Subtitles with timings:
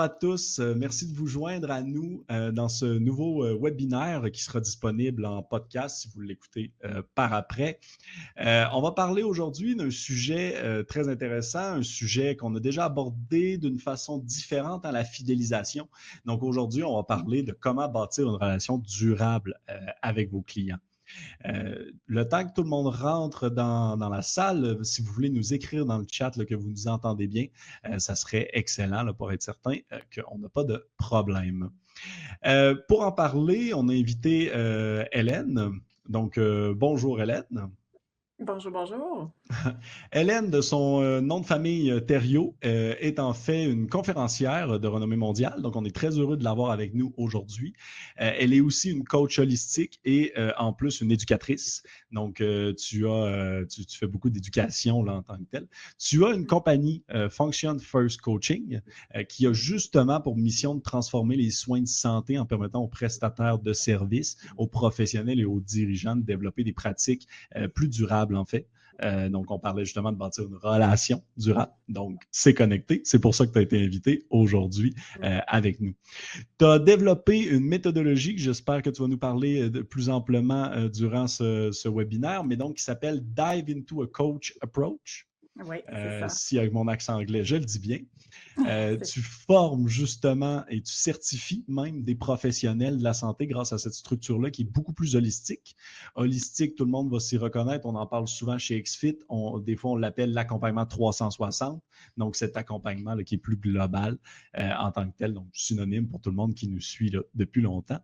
[0.00, 0.58] À tous.
[0.60, 4.58] Euh, merci de vous joindre à nous euh, dans ce nouveau euh, webinaire qui sera
[4.58, 6.72] disponible en podcast si vous l'écoutez
[7.14, 7.78] par après.
[8.38, 13.78] on va parler aujourd'hui d'un sujet très intéressant, un sujet qu'on a déjà abordé d'une
[13.78, 15.88] façon différente à la fidélisation.
[16.24, 19.60] Donc aujourd'hui, on va parler de comment bâtir une relation durable
[20.02, 20.78] avec vos clients.
[21.46, 25.30] Euh, le temps que tout le monde rentre dans, la salle, euh, si vous voulez
[25.30, 27.46] nous écrire dans le chat que vous nous entendez bien,
[27.88, 29.76] euh, ça serait excellent pour être certain
[30.14, 31.70] qu'on n'a pas de problème.
[32.88, 34.50] pour en parler, on a invité
[35.12, 35.80] Hélène.
[36.08, 37.70] Donc, bonjour Hélène.
[38.38, 39.30] Bonjour, bonjour.
[40.12, 44.78] Hélène, de son euh, nom de famille euh, Thériault, euh, est en fait une conférencière
[44.78, 45.60] de renommée mondiale.
[45.62, 47.74] Donc, on est très heureux de l'avoir avec nous aujourd'hui.
[48.16, 51.82] elle est aussi une coach holistique et en plus une éducatrice.
[52.12, 52.42] Donc,
[52.78, 55.66] tu, as, tu, fais beaucoup d'éducation en tant que telle.
[55.98, 58.80] Tu as une compagnie Function First Coaching
[59.28, 63.58] qui a justement pour mission de transformer les soins de santé en permettant aux prestataires
[63.58, 67.26] de services, aux professionnels et aux dirigeants de développer des pratiques
[67.74, 68.66] plus durables en fait.
[69.02, 71.72] Euh, donc, on parlait justement de bâtir une relation durable.
[71.88, 73.00] Donc, c'est connecté.
[73.04, 75.94] C'est pour ça que tu as été invité aujourd'hui euh, avec nous.
[76.58, 80.10] Tu as développé une méthodologie que j'espère que tu vas nous parler euh, de plus
[80.10, 85.26] amplement durant ce, ce, webinaire, mais donc qui s'appelle Dive into a Coach Approach.
[85.66, 86.28] Oui, ça.
[86.28, 87.98] Si avec mon accent anglais, je le dis bien.
[88.66, 93.78] Euh, tu formes justement et tu certifies même des professionnels de la santé grâce à
[93.78, 95.76] cette structure-là qui est beaucoup plus holistique.
[96.14, 97.86] Holistique, tout le monde va s'y reconnaître.
[97.86, 99.18] On en parle souvent chez XFIT.
[99.28, 101.82] On, des fois, on l'appelle l'accompagnement 360.
[102.16, 104.18] Donc, cet accompagnement là, qui est plus global
[104.58, 107.62] euh, en tant que tel, donc synonyme pour tout le monde qui nous suit depuis
[107.62, 108.00] longtemps.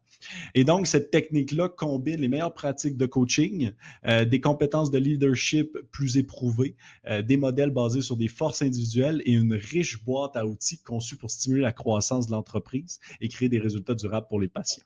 [0.55, 3.73] Et donc, cette technique-là combine les meilleures pratiques de coaching,
[4.07, 6.77] euh, des compétences de leadership plus éprouvées,
[7.25, 11.31] des modèles basés sur des forces individuelles et une riche boîte à outils conçus pour
[11.31, 14.85] stimuler la croissance de l'entreprise et créer des résultats durables pour les patients.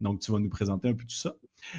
[0.00, 1.34] Donc, tu vas nous présenter un peu tout ça.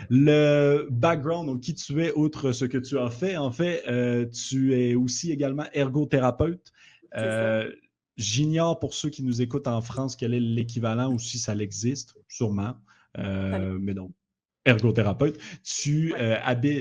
[0.10, 4.26] Le background, donc qui tu es, outre ce que tu as fait, en fait, euh,
[4.26, 6.72] tu es aussi également ergothérapeute.
[7.16, 7.72] Euh,
[8.18, 12.16] j'ignore pour ceux qui nous écoutent en France quel est l'équivalent ou si ça existe,
[12.28, 12.76] sûrement.
[13.18, 14.12] Euh, mais donc,
[14.66, 15.38] ergothérapeute.
[15.64, 16.14] Tu,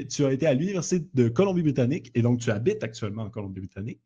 [0.08, 4.00] tu as été à l'Université de Colombie-Britannique et donc tu habites actuellement en Colombie-Britannique.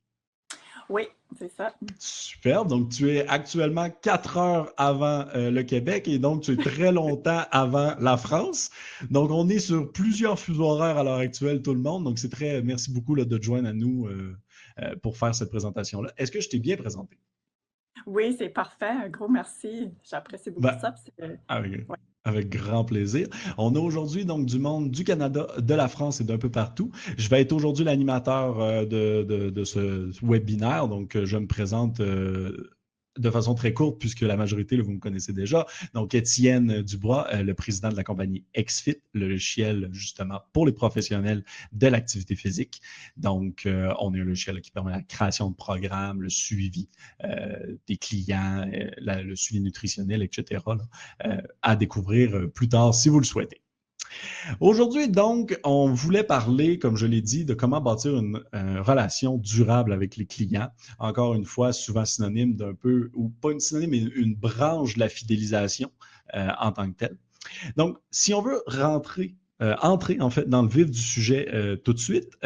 [0.89, 1.03] Oui,
[1.37, 1.75] c'est ça.
[1.99, 2.65] Super.
[2.65, 6.93] Donc, tu es actuellement quatre heures avant euh, le Québec et donc tu es très
[6.93, 8.71] longtemps avant la France.
[9.11, 12.05] Donc, on est sur plusieurs fuseaux horaires à l'heure actuelle, tout le monde.
[12.05, 12.63] Donc, c'est très.
[12.63, 14.37] Merci beaucoup de te joindre à nous euh,
[14.81, 16.13] euh, pour faire cette présentation-là.
[16.17, 17.19] Est-ce que je t'ai bien présenté?
[18.07, 18.87] Oui, c'est parfait.
[18.87, 19.91] Un gros merci.
[20.09, 20.95] J'apprécie beaucoup ben, ça.
[21.49, 21.63] Ah,
[22.27, 23.29] avec grand plaisir.
[23.57, 26.91] On a aujourd'hui donc du monde du Canada, de la France et d'un peu partout.
[27.17, 30.89] Je vais être aujourd'hui l'animateur euh, de, ce webinaire.
[30.89, 32.71] Donc, euh, je me présente euh,
[33.19, 35.67] de façon très courte, puisque la majorité, vous me connaissez déjà.
[35.95, 40.73] Donc, Étienne Dubois, euh, le président de la compagnie XFIT, le logiciel justement pour les
[40.73, 42.81] professionnels de l'activité physique.
[43.17, 46.89] Donc, euh, on a un logiciel qui permet la création de programmes, le suivi
[47.25, 48.69] euh, des clients,
[48.99, 50.63] le suivi nutritionnel, etc.,
[51.63, 53.61] à découvrir plus tard si vous le souhaitez.
[54.61, 59.93] Aujourd'hui, donc, on voulait parler, comme je l'ai dit, de comment bâtir une, relation durable
[59.93, 60.71] avec les clients.
[60.99, 65.01] Encore une fois, souvent synonyme d'un peu, ou pas une synonyme, mais une, branche de
[65.01, 65.91] la fidélisation
[66.35, 67.19] euh, en tant que telle.
[67.77, 71.77] Donc, si on veut rentrer, euh, entrer en fait dans le vif du sujet euh,
[71.77, 72.37] tout de suite,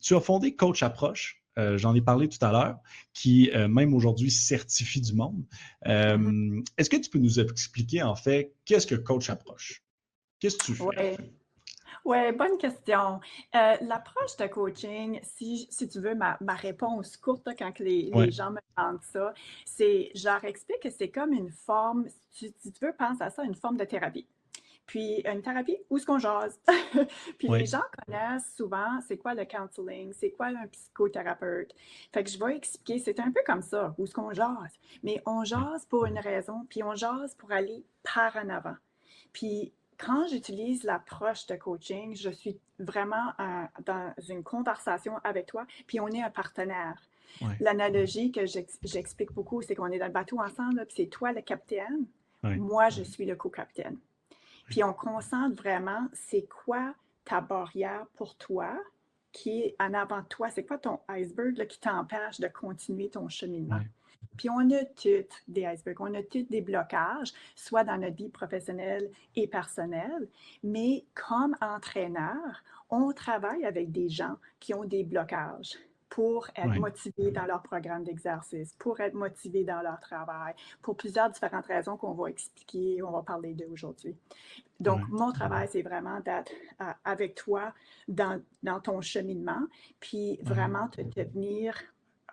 [0.00, 1.36] tu as fondé Coach Approche.
[1.74, 2.78] J'en ai parlé tout à l'heure,
[3.12, 5.44] qui même aujourd'hui certifie du monde.
[5.84, 9.82] Est-ce que tu peux nous expliquer en fait qu'est-ce que Coach Approche?
[10.40, 11.16] Qu'est-ce que tu fais?
[12.04, 13.20] Oui, bonne question.
[13.54, 18.60] Euh, l'approche de coaching, si, si tu veux ma, réponse courte quand les, gens me
[18.76, 23.20] demandent ça, c'est, je leur explique que c'est comme une forme, si tu, veux, pense
[23.20, 24.26] à ça, une forme de thérapie.
[24.86, 26.58] Puis une thérapie où est-ce qu'on jase.
[27.38, 31.74] Puis les gens connaissent souvent c'est quoi le counseling, c'est quoi un psychothérapeute.
[32.10, 34.72] Fait que je vais expliquer, c'est un peu comme ça, où est-ce qu'on jase.
[35.02, 38.76] Mais on jase pour une raison, puis on jase pour aller par en avant.
[39.34, 45.66] Puis quand j'utilise l'approche de coaching, je suis vraiment euh, dans une conversation avec toi,
[45.86, 47.02] puis on est un partenaire.
[47.60, 51.42] L'analogie que j'explique beaucoup, c'est qu'on est dans le bateau ensemble, puis c'est toi le
[51.42, 52.06] capitaine,
[52.42, 53.98] moi je suis le co-capitaine.
[54.66, 58.78] Puis on concentre vraiment, c'est quoi ta barrière pour toi
[59.32, 60.48] qui est en avant de toi?
[60.50, 63.80] C'est quoi ton iceberg qui t'empêche de continuer ton cheminement?
[64.38, 68.30] Puis on a toutes des icebergs, on a tous des blocages, soit dans notre vie
[68.30, 70.28] professionnelle et personnelle,
[70.62, 75.76] mais comme entraîneur, on travaille avec des gens qui ont des blocages
[76.08, 81.30] pour être motivés dans leur programme d'exercice, pour être motivés dans leur travail, pour plusieurs
[81.30, 84.16] différentes raisons qu'on va expliquer, on va parler d'eux aujourd'hui.
[84.80, 87.74] Donc, mon travail, c'est vraiment d'être euh, avec toi
[88.06, 89.62] dans, dans, ton cheminement,
[90.00, 91.74] puis vraiment te tenir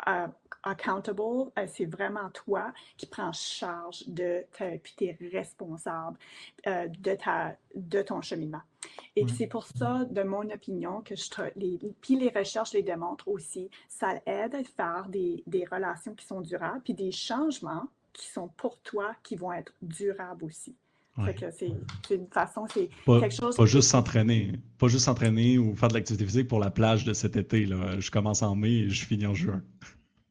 [0.07, 0.27] euh,
[0.63, 1.21] accountable,
[1.57, 4.45] euh, c'est vraiment toi qui prends charge de,
[4.81, 6.18] puis tu es responsable
[6.65, 8.62] de, ta, de ton cheminement.
[9.15, 11.24] Et c'est pour ça, de mon opinion, que je
[11.56, 16.25] les, puis les recherches les démontrent aussi, ça aide à faire des, des relations qui
[16.25, 20.75] sont durables, puis des changements qui sont pour toi, qui vont être durables aussi.
[21.52, 23.56] C'est une façon, c'est quelque chose.
[23.56, 24.52] Pas juste s'entraîner.
[24.78, 27.66] Pas juste s'entraîner ou faire de l'activité physique pour la plage de cet été.
[27.66, 28.00] Là.
[28.00, 29.62] Je commence en mai et je finis en juin.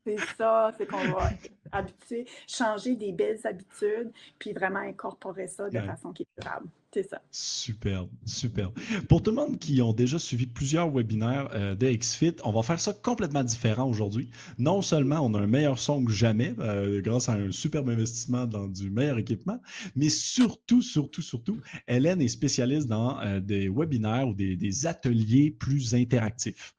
[0.06, 1.30] C'est ça, c'est qu'on va
[1.72, 6.68] habituer, changer des belles habitudes, puis vraiment incorporer ça de façon qui est durable.
[6.94, 7.20] C'est ça.
[7.32, 8.72] Superbe, superbe.
[9.08, 12.62] Pour tout le monde qui ont déjà suivi plusieurs webinaires euh, de XFIT, on va
[12.62, 14.30] faire ça complètement différent aujourd'hui.
[14.58, 18.46] Non seulement on a un meilleur son que jamais euh, grâce à un superbe investissement
[18.46, 19.60] dans du meilleur équipement,
[19.96, 21.58] mais surtout, surtout, surtout,
[21.88, 26.76] Hélène est spécialiste dans euh, des webinaires ou des, des, ateliers plus interactifs.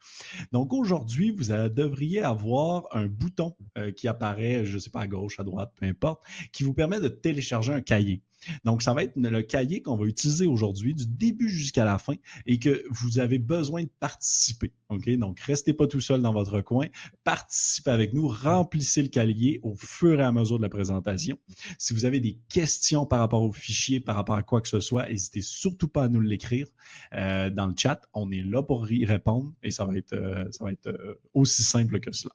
[0.54, 3.54] Donc aujourd'hui, vous devriez avoir un bouton
[3.98, 6.22] qui apparaît, je ne sais pas, à gauche, à droite, peu importe,
[6.54, 8.22] qui vous permet de télécharger un cahier.
[8.64, 12.16] Donc, ça va être le cahier qu'on va utiliser aujourd'hui du début jusqu'à la fin
[12.46, 14.72] et que vous avez besoin de participer.
[14.90, 15.10] OK?
[15.18, 16.88] Donc, restez pas tout seul dans votre coin.
[17.24, 18.28] Participez avec nous.
[18.28, 21.38] Remplissez le cahier au fur et à mesure de la présentation.
[21.80, 24.80] Si vous avez des questions par rapport au fichier, par rapport à quoi que ce
[24.80, 26.68] soit, n'hésitez surtout pas à nous l'écrire
[27.14, 28.02] euh, dans le chat.
[28.14, 31.16] On est là pour y répondre et ça va être, euh, ça va être euh,
[31.34, 32.34] aussi simple que cela.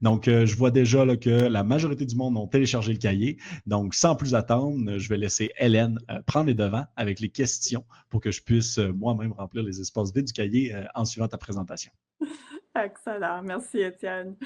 [0.00, 3.38] Donc, je vois déjà là, que la majorité du monde ont téléchargé le cahier.
[3.66, 8.20] Donc, sans plus attendre, je vais laisser Hélène prendre les devants avec les questions pour
[8.20, 11.79] que je puisse moi-même remplir les espaces vides du cahier en suivant ta présentation.
[12.74, 13.42] Excellent.
[13.42, 14.36] Merci, Étienne.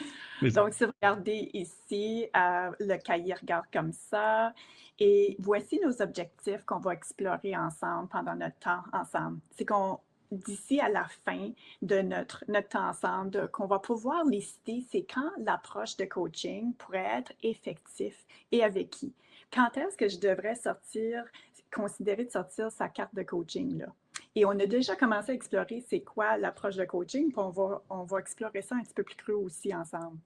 [0.41, 4.53] Donc, si vous regardez ici, euh, le cahier regarde comme ça.
[4.99, 9.41] Et voici nos objectifs qu'on va explorer ensemble pendant notre temps ensemble.
[9.51, 9.99] C'est qu'on
[10.31, 11.51] d'ici à la fin
[11.83, 17.19] de notre, notre temps ensemble, qu'on va pouvoir lister, c'est quand l'approche de coaching pourrait
[17.19, 19.15] être effectif et avec qui.
[19.53, 21.25] Quand est-ce que je devrais sortir,
[21.73, 23.87] considérer de sortir sa carte de coaching là?
[24.35, 28.19] Et on a déjà commencé à explorer c'est quoi l'approche de coaching, puis on va,
[28.19, 30.19] explorer ça un petit peu plus creux aussi ensemble.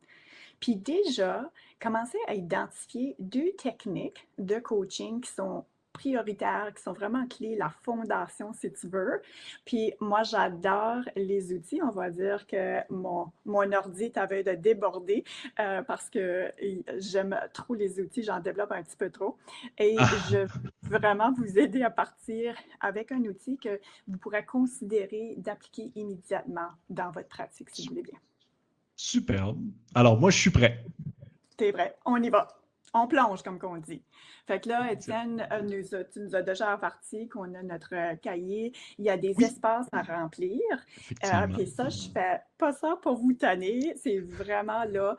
[0.61, 1.51] Puis déjà,
[1.81, 7.71] commencer à identifier deux techniques de coaching qui sont prioritaires, qui sont vraiment clés, la
[7.83, 9.21] fondation, si tu veux.
[9.65, 11.81] Puis moi, j'adore les outils.
[11.83, 15.25] On va dire que mon, mon ordi est de déborder
[15.59, 16.53] euh, parce que
[16.99, 19.37] j'aime trop les outils, j'en développe un petit peu trop.
[19.79, 20.09] Et ah.
[20.31, 25.91] je veux vraiment vous aider à partir avec un outil que vous pourrez considérer d'appliquer
[25.95, 28.19] immédiatement dans votre pratique, si vous voulez bien.
[28.97, 29.55] Super.
[29.95, 30.85] Alors, moi, je suis prêt.
[31.57, 31.97] T'es prêt.
[32.05, 32.49] On y va.
[32.95, 34.03] On plonge, comme on dit.
[34.49, 38.17] Fait que là, Étienne, euh, nous tu nous as déjà averti qu'on a notre euh,
[38.17, 38.73] cahier.
[38.99, 40.59] Il y a des espaces à remplir.
[41.25, 43.93] Euh, puis ça, je fais pas ça pour vous tanner.
[43.97, 45.17] C'est vraiment là,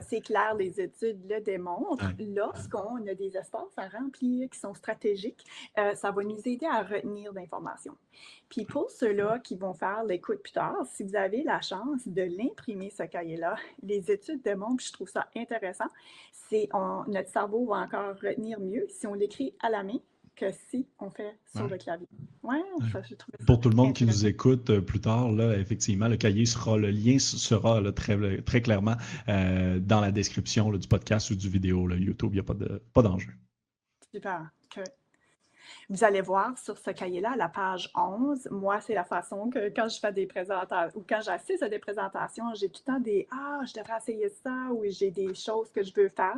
[0.00, 2.12] c'est clair, les études le démontrent.
[2.18, 5.44] Lorsqu'on a des espaces à remplir qui sont stratégiques,
[5.76, 7.94] ça va nous aider à retenir l'information.
[8.48, 12.22] Puis pour ceux-là qui vont faire l'écoute plus tard, si vous avez la chance de
[12.22, 15.88] l'imprimer, ce cahier-là, les études démontrent, je trouve ça intéressant,
[16.32, 16.68] c'est
[17.08, 19.98] notre cerveau va encore retenir mieux si on l'écrit à la main
[20.36, 22.06] que si on fait sur le clavier.
[22.44, 22.62] Ouais,
[22.92, 26.06] ça, je trouve Pour tout le monde qui nous écoute euh, plus tard, là, effectivement,
[26.06, 28.94] le cahier sera, le lien sera très, très clairement
[29.28, 32.30] euh, dans la description du podcast ou du vidéo, là, YouTube.
[32.32, 33.32] Il n'y a pas d'enjeu.
[33.32, 34.50] Pas Super.
[35.88, 39.88] Vous allez voir sur ce cahier-là, la page 11, moi, c'est la façon que quand
[39.88, 43.26] je fais des présentations ou quand j'assiste à des présentations, j'ai tout le temps des
[43.30, 46.36] Ah, je devrais essayer ça ou j'ai des choses que je veux faire.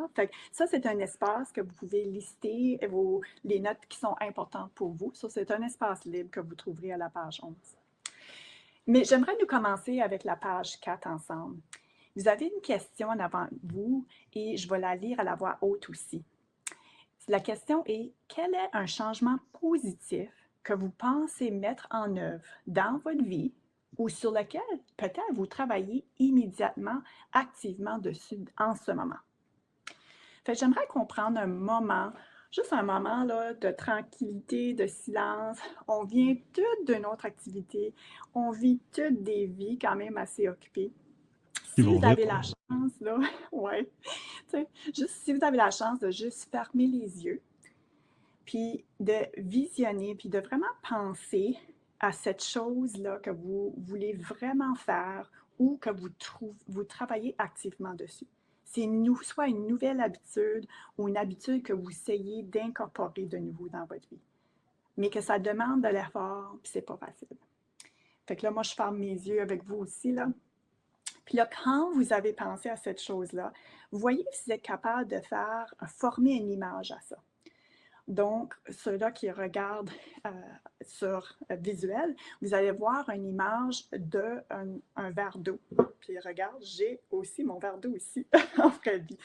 [0.52, 4.90] Ça, c'est un espace que vous pouvez lister vos, les notes qui sont importantes pour
[4.90, 5.12] vous.
[5.14, 7.54] Ça, c'est un espace libre que vous trouverez à la page 11.
[8.86, 11.58] Mais j'aimerais nous commencer avec la page 4 ensemble.
[12.16, 15.58] Vous avez une question en avant vous et je vais la lire à la voix
[15.60, 16.24] haute aussi.
[17.30, 20.32] La question est, quel est un changement positif
[20.64, 23.54] que vous pensez mettre en œuvre dans votre vie
[23.98, 24.60] ou sur lequel
[24.96, 27.00] peut-être vous travaillez immédiatement,
[27.32, 29.20] activement dessus en ce moment?
[30.52, 32.10] J'aimerais qu'on prenne un moment
[32.50, 35.58] juste un moment là, de tranquillité, de silence.
[35.86, 37.94] On vient toutes de notre activité.
[38.34, 40.92] On vit toutes des vies quand même assez occupées.
[41.74, 43.18] Si vous avez la chance, là,
[43.52, 43.88] ouais,
[44.94, 47.40] juste si vous avez la chance de juste fermer les yeux,
[48.44, 51.56] puis de visionner, puis de vraiment penser
[52.00, 56.08] à cette chose-là que vous voulez vraiment faire ou que vous,
[56.66, 58.26] vous travaillez activement dessus.
[58.64, 58.88] C'est
[59.22, 64.08] soit une nouvelle habitude ou une habitude que vous essayez d'incorporer de nouveau dans votre
[64.08, 64.20] vie.
[64.96, 67.36] Mais que ça demande de l'effort, puis c'est pas facile.
[68.26, 70.28] Fait que là, moi, je ferme mes yeux avec vous aussi, là.
[71.30, 73.52] Puis là, quand vous avez pensé à cette chose-là,
[73.92, 77.18] voyez si vous êtes capable de faire, former une image à ça.
[78.10, 79.92] Donc, ceux-là qui regardent
[80.26, 80.30] euh,
[80.82, 84.42] sur euh, visuel, vous allez voir une image d'un
[84.96, 85.60] un verre d'eau.
[86.00, 88.26] Puis regarde, j'ai aussi mon verre d'eau ici,
[88.58, 89.16] en vraie vie.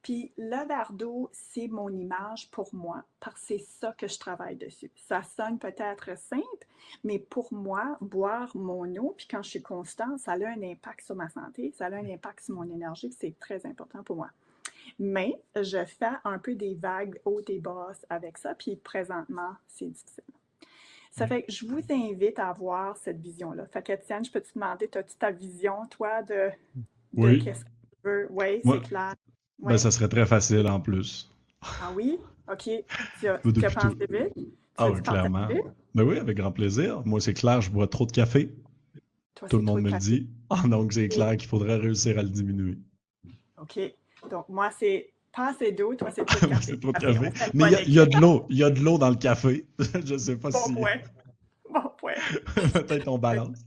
[0.00, 4.18] Puis le verre d'eau, c'est mon image pour moi, parce que c'est ça que je
[4.18, 4.90] travaille dessus.
[4.96, 6.66] Ça sonne peut-être simple,
[7.04, 11.04] mais pour moi, boire mon eau, puis quand je suis constante, ça a un impact
[11.04, 14.30] sur ma santé, ça a un impact sur mon énergie, c'est très important pour moi.
[14.98, 19.88] Mais je fais un peu des vagues hautes et basses avec ça, puis présentement, c'est
[19.88, 20.24] difficile.
[21.10, 23.66] Ça fait que je vous invite à avoir cette vision-là.
[23.66, 26.50] Fait qu'Étienne, je peux te demander, as-tu ta vision, toi, de,
[27.12, 27.42] oui.
[27.42, 28.26] qu'est-ce que tu veux?
[28.30, 29.14] Oui, c'est clair.
[29.60, 31.32] Ben, ça serait très facile en plus.
[31.62, 32.18] Ah oui?
[32.50, 32.68] OK.
[33.20, 34.48] Tu as, tu as pensé vite?
[34.76, 35.46] Ah oui, clairement.
[35.94, 37.02] Ben oui, avec grand plaisir.
[37.04, 38.52] Moi, c'est clair, je bois trop de café.
[39.34, 40.28] Tout le monde me le dit.
[40.50, 42.76] Ah, donc, c'est clair qu'il faudrait réussir à le diminuer.
[43.60, 43.78] OK.
[44.30, 46.78] Donc, moi, c'est pas assez d'eau, toi, c'est trop de café.
[46.78, 47.50] trop de café.
[47.54, 48.46] Mais il y, a de l'eau.
[48.48, 49.66] Il y a de l'eau dans le café.
[49.78, 50.74] je ne sais pas bon si.
[50.74, 51.00] Point.
[51.70, 52.14] Bon point.
[52.72, 53.58] Peut-être on balance.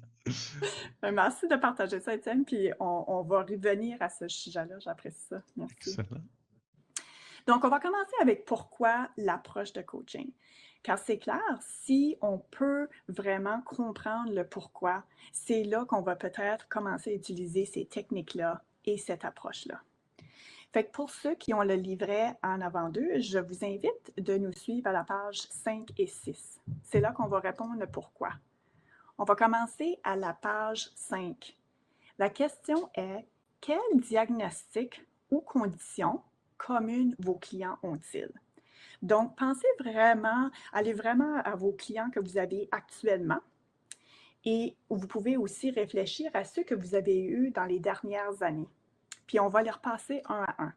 [1.02, 2.46] Ben, merci de partager ça, Étienne.
[2.46, 4.80] Puis on, on va revenir à ce sujet-là.
[4.80, 5.42] J'apprécie ça.
[5.56, 5.76] Merci.
[5.90, 6.22] Excellent.
[7.48, 10.32] Donc, on va commencer avec pourquoi l'approche de coaching.
[10.84, 16.68] Car c'est clair, si on peut vraiment comprendre le pourquoi, c'est là qu'on va peut-être
[16.68, 19.82] commencer à utiliser ces techniques-là et cette approche-là.
[20.74, 24.38] Fait que pour ceux qui ont le livret en avant d'eux, je vous invite de
[24.38, 26.60] nous suivre à la page 5 et 6.
[26.84, 28.32] C'est là qu'on va répondre pourquoi.
[29.18, 31.58] On va commencer à la page 5.
[32.20, 33.26] La question est
[33.62, 36.22] quel diagnostic ou conditions
[36.58, 38.32] communes vos clients ont-ils?
[39.02, 43.40] Donc, pensez vraiment, allez vraiment à vos clients que vous avez actuellement
[44.44, 48.70] et vous pouvez aussi réfléchir à ceux que vous avez eus dans les dernières années
[49.28, 50.74] puis on va les repasser un à un.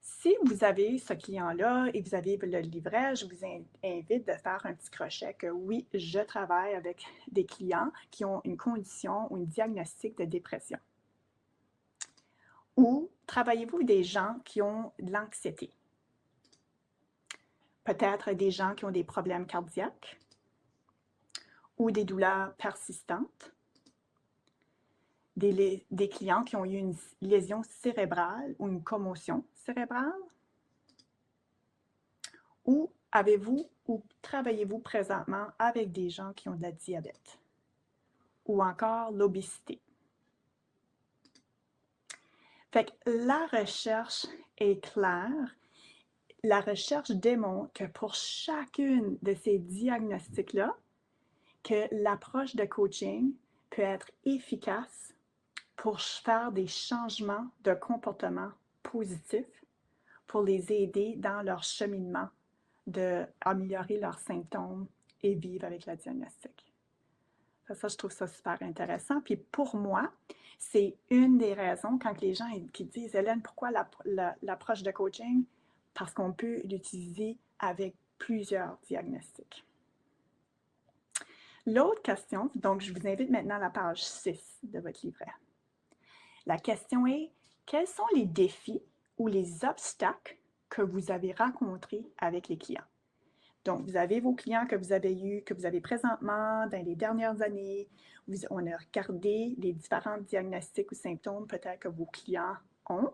[0.00, 3.44] Si vous avez ce client-là et vous avez le livret, je vous
[3.84, 8.40] invite de faire un petit crochet que oui, je travaille avec des clients qui ont
[8.44, 10.78] une condition ou une diagnostic de dépression.
[12.76, 15.70] Ou travaillez-vous des gens qui ont de l'anxiété?
[17.84, 20.18] Peut-être des gens qui ont des problèmes cardiaques
[21.76, 23.52] ou des douleurs persistantes?
[25.40, 30.12] Des, clients qui ont eu une lésion cérébrale ou une commotion cérébrale?
[32.66, 37.38] Ou avez-vous ou travaillez-vous présentement avec des gens qui ont de la diabète?
[38.46, 39.80] Ou encore l'obésité?
[42.70, 44.26] Fait que la recherche
[44.58, 45.56] est claire.
[46.44, 50.74] La recherche démontre que pour chacune de ces diagnostics-là,
[51.62, 53.34] que l'approche de coaching
[53.70, 55.09] peut être efficace
[55.80, 58.50] pour faire des changements de comportement
[58.82, 59.64] positifs
[60.26, 62.28] pour les aider dans leur cheminement
[62.86, 64.86] d'améliorer leurs symptômes
[65.22, 66.70] et vivre avec la diagnostic.
[67.74, 69.22] Ça, je trouve ça super intéressant.
[69.22, 70.12] Puis pour moi,
[70.58, 73.70] c'est une des raisons quand les gens qui disent Hélène, pourquoi
[74.42, 75.46] l'approche de coaching?
[75.94, 79.64] Parce qu'on peut l'utiliser avec plusieurs diagnostics.
[81.64, 85.32] L'autre question, donc je vous invite maintenant à la page 6 de votre livret.
[86.46, 87.30] La question est,
[87.66, 88.82] quels sont les défis
[89.18, 90.36] ou les obstacles
[90.68, 92.84] que vous avez rencontrés avec les clients?
[93.64, 96.96] Donc, vous avez vos clients que vous avez eus, que vous avez présentement dans les
[96.96, 97.88] dernières années.
[98.48, 102.56] on a regardé les différents diagnostics ou symptômes peut-être que vos clients
[102.88, 103.12] ont.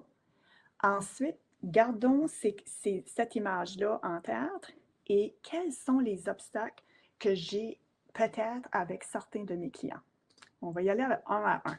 [0.82, 4.76] Ensuite, gardons cette image-là en tête
[5.08, 6.84] et quels sont les obstacles
[7.18, 7.80] que j'ai
[8.12, 10.00] peut-être avec certains de mes clients?
[10.62, 11.78] On va y aller un à un.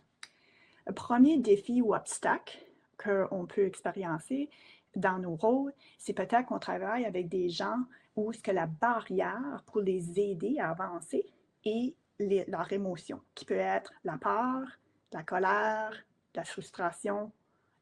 [0.88, 2.58] Le premier défi ou obstacle
[2.98, 4.50] qu'on peut expériencer
[4.96, 7.80] dans nos rôles, c'est peut-être qu'on travaille avec des gens
[8.16, 11.26] où ce que la barrière pour les aider à avancer
[11.66, 14.64] est leur émotion, qui peut être la peur,
[15.12, 15.92] la colère,
[16.34, 17.32] la frustration,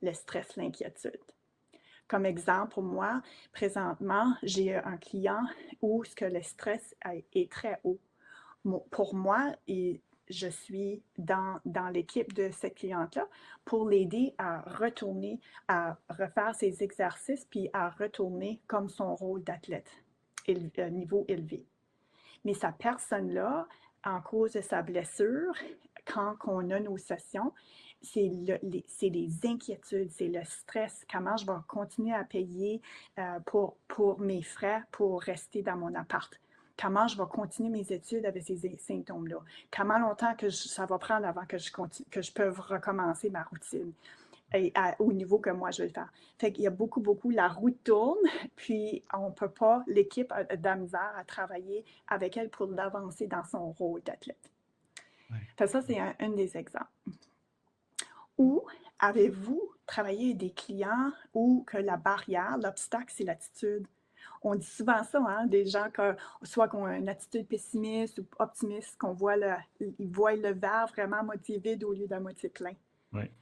[0.02, 1.20] le stress, l'inquiétude.
[2.08, 3.22] Comme exemple, pour moi,
[3.54, 5.44] présentement, j'ai un client
[5.82, 6.96] où ce que le stress
[7.34, 8.00] est très haut.
[8.90, 11.60] Pour moi, et je suis dans,
[11.94, 13.28] l'équipe de cette cliente-là
[13.64, 19.92] pour l'aider à retourner, à refaire ses exercices, puis à retourner comme son rôle d'athlète,
[20.50, 21.66] euh, niveau élevé.
[22.44, 23.68] Mais sa personne-là,
[24.04, 25.54] en cause de sa blessure,
[26.06, 27.54] quand on a nos sessions,
[28.02, 28.30] c'est
[28.62, 32.82] les, inquiétudes, c'est le stress, comment je vais continuer à payer
[33.18, 36.40] euh, pour, pour mes frais pour rester dans mon appart?
[36.80, 39.38] Comment je vais continuer mes études avec ces symptômes-là,
[39.76, 43.44] comment longtemps que ça va prendre avant que je, continue, que je peux recommencer ma
[43.44, 43.94] routine?
[44.54, 46.10] Et au niveau que moi je vais le faire.
[46.38, 48.20] Fait qu'il y a beaucoup, beaucoup, la route tourne,
[48.56, 52.68] puis on ne peut pas, l'équipe a de la misère à travailler avec elle pour
[52.68, 54.50] l'avancer dans son rôle d'athlète.
[55.58, 56.88] ça, c'est un, un, des exemples.
[58.38, 58.64] Ou
[59.00, 63.88] avez-vous travaillé avec des clients où que la barrière, l'obstacle, c'est l'attitude?
[64.46, 68.26] On dit souvent ça, hein, des gens que, soit qui ont une attitude pessimiste ou
[68.38, 69.54] optimiste, qu'on voit le,
[70.00, 72.74] ils voient le verre vraiment moitié vide au lieu d'un moitié plein.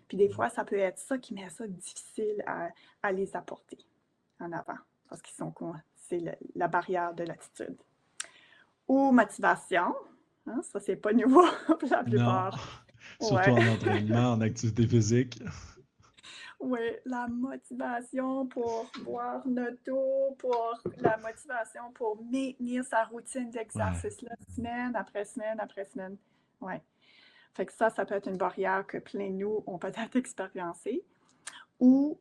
[0.07, 2.43] Puis des fois, ça peut être ça qui met ça difficile
[3.01, 3.79] à, les apporter
[4.39, 4.77] en avant,
[5.09, 5.53] parce qu'ils sont
[5.95, 6.21] c'est
[6.55, 7.75] la barrière de l'attitude.
[8.87, 9.95] Ou motivation,
[10.45, 11.45] hein, ça c'est pas nouveau
[11.79, 12.85] pour la plupart.
[13.19, 15.41] Surtout en entraînement, en activité physique.
[16.65, 24.23] Oui, la motivation pour boire notre eau, pour la motivation pour maintenir sa routine d'exercice
[24.55, 26.15] semaine après semaine après semaine.
[26.61, 26.75] Oui.
[27.53, 31.03] Fait que ça, ça peut être une barrière que plein de nous ont peut-être expériencé.
[31.81, 32.17] Ou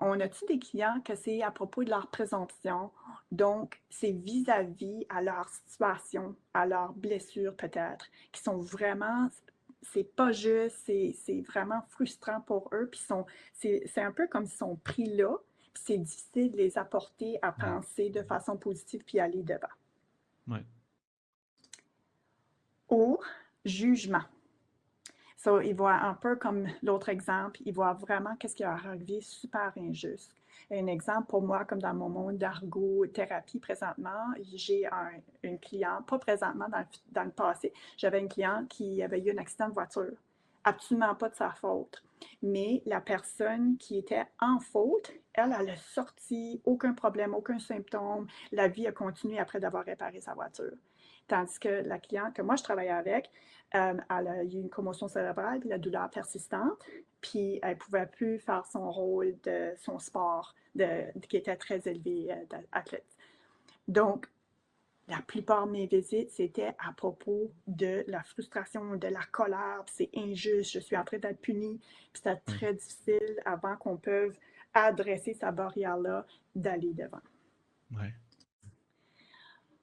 [0.00, 2.90] on a-tu des clients que c'est à propos de leur présomption,
[3.30, 9.28] donc c'est vis-à-vis à leur situation, à leur blessure peut-être, qui sont vraiment
[9.92, 12.88] c'est pas juste, c'est vraiment frustrant pour eux.
[12.90, 13.00] Puis
[13.54, 15.36] c'est un peu comme s'ils sont pris là,
[15.72, 19.66] puis c'est difficile de les apporter à penser de façon positive puis aller devant.
[20.48, 20.64] Ouais.
[22.88, 23.18] Ou
[23.64, 24.24] jugement.
[25.36, 29.20] So, il voit un peu comme l'autre exemple, il voit vraiment qu'est-ce qui a arrivé
[29.20, 30.34] super injuste.
[30.70, 35.10] Un exemple pour moi, comme dans mon monde d'argot-thérapie présentement, j'ai un,
[35.44, 36.66] une cliente, pas présentement,
[37.12, 40.16] dans le, passé, j'avais une cliente qui avait eu un accident de voiture.
[40.64, 42.02] Absolument pas de sa faute.
[42.42, 48.26] Mais la personne qui était en faute, elle, elle a sorti, aucun problème, aucun symptôme.
[48.50, 50.72] La vie a continué après d'avoir réparé sa voiture.
[51.28, 53.30] Tandis que la cliente que moi je travaillais avec,
[53.74, 56.78] euh, elle a eu une commotion cérébrale, puis la douleur persistante,
[57.20, 60.54] puis elle ne pouvait plus faire son rôle de son sport
[61.28, 63.16] qui était très élevé euh, d'athlète.
[63.88, 64.28] Donc,
[65.08, 70.10] la plupart de mes visites, c'était à propos de la frustration, de la colère, c'est
[70.16, 71.78] injuste, je suis en train d'être punie,
[72.12, 72.40] puis c'était mmh.
[72.46, 74.34] très difficile avant qu'on puisse
[74.74, 77.20] adresser sa barrière-là d'aller devant.
[77.92, 78.12] Ouais.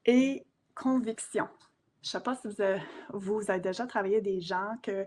[0.04, 1.48] Et conviction.
[2.02, 2.82] Je ne sais pas si vous avez,
[3.12, 5.06] vous avez déjà travaillé des gens que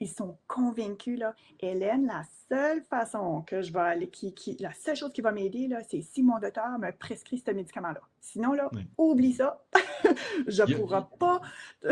[0.00, 4.72] ils sont convaincus, là, Hélène, la seule façon que je vais aller, qui, qui, la
[4.72, 8.00] seule chose qui va m'aider, là, c'est si mon docteur me prescrit ce médicament-là.
[8.20, 9.64] Sinon, là, oublie ça.
[10.46, 11.40] je ne pourrai pas.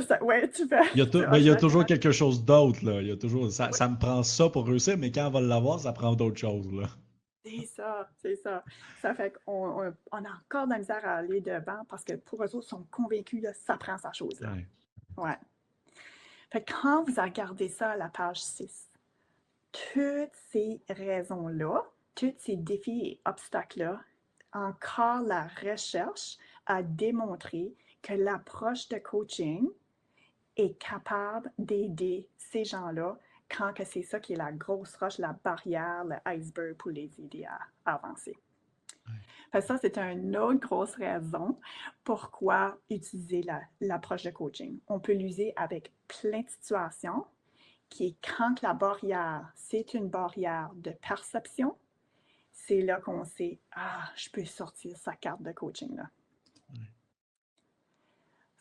[0.06, 0.82] Ça, ouais, tu fais.
[0.94, 3.00] Il y a, il y a toujours quelque chose d'autre, là.
[3.00, 5.40] Il y a toujours, ça, ça, me prend ça pour réussir, mais quand on va
[5.40, 6.86] l'avoir, ça prend d'autres choses, là.
[7.46, 8.64] C'est ça, c'est ça.
[9.00, 12.42] Ça fait qu'on on, a encore de la misère à aller devant parce que pour
[12.42, 14.40] eux autres, ils sont convaincus, là, ça prend sa chose.
[14.40, 14.54] Là.
[15.16, 15.38] Ouais.
[16.50, 18.90] Fait que quand vous regardez ça à la page 6,
[19.72, 21.82] toutes ces raisons-là,
[22.14, 24.00] tous ces défis et obstacles-là,
[24.52, 29.68] encore la recherche a démontré que l'approche de coaching
[30.56, 36.04] est capable d'aider ces gens-là quand c'est ça qui est la grosse roche, la barrière,
[36.04, 38.36] l'iceberg pour les aider à avancer
[39.60, 41.58] ça, c'est une autre grosse raison
[42.04, 43.44] pourquoi utiliser
[43.80, 44.78] l'approche de coaching.
[44.88, 47.24] On peut l'user avec plein de situations
[47.88, 51.76] qui est quand la barrière, c'est une barrière de perception,
[52.52, 56.10] c'est là qu'on sait, ah, je peux sortir sa carte de coaching là.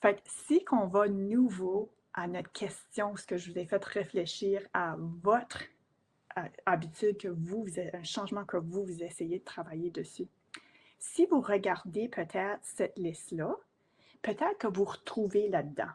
[0.01, 4.61] Fait si qu'on va nouveau à notre question, ce que je vous ai fait réfléchir
[4.73, 5.63] à votre
[6.65, 10.27] habitude que vous, un changement que vous, vous essayez de travailler dessus.
[10.97, 13.55] Si vous regardez peut-être cette liste-là,
[14.21, 15.91] peut-être que vous retrouvez là-dedans.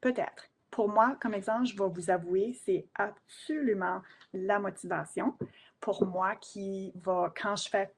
[0.00, 0.48] Peut-être.
[0.70, 4.00] Pour moi, comme exemple, je vais vous avouer, c'est absolument
[4.32, 5.36] la motivation.
[5.80, 7.92] Pour moi, qui va, quand je fais,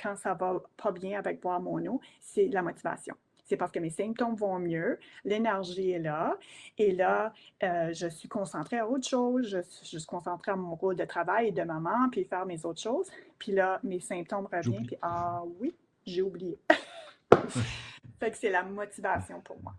[0.00, 3.14] quand ça va pas bien avec boire mon eau, c'est la motivation.
[3.44, 6.36] C'est parce que mes symptômes vont mieux, l'énergie est là,
[6.78, 10.96] et là, euh, je suis concentrée à autre chose, je, suis concentrée à mon rôle
[10.96, 14.86] de travail et de maman, puis faire mes autres choses, puis là, mes symptômes reviennent,
[14.86, 15.74] puis ah oui,
[16.06, 16.58] j'ai oublié.
[18.20, 19.74] fait que c'est la motivation pour moi.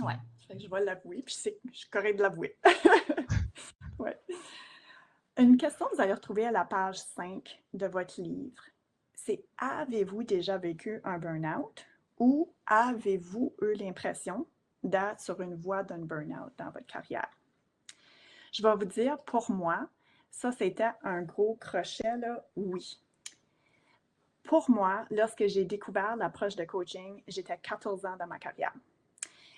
[0.00, 2.56] Ouais, fait que je vais l'avouer, puis c'est, je suis correcte de l'avouer.
[3.98, 4.18] ouais.
[5.38, 8.62] Une question que vous allez retrouver à la page 5 de votre livre,
[9.14, 11.84] c'est avez-vous déjà vécu un burn-out?
[12.18, 14.46] Ou avez-vous eu l'impression
[14.82, 17.28] d'être sur une voie d'un burn-out dans votre carrière?
[18.52, 19.88] Je vais vous dire, pour moi,
[20.30, 22.14] ça, c'était un gros crochet,
[22.56, 23.00] oui.
[24.44, 28.72] Pour moi, lorsque j'ai découvert l'approche de coaching, j'étais 14 ans dans ma carrière.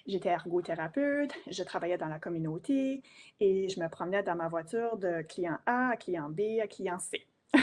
[0.07, 3.03] J'étais ergothérapeute, je travaillais dans la communauté
[3.41, 6.99] et je me promenais dans ma voiture de client A à client B à client
[6.99, 7.27] C.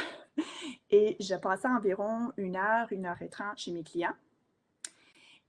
[0.91, 4.13] et je passais environ une heure, une heure et trente chez mes clients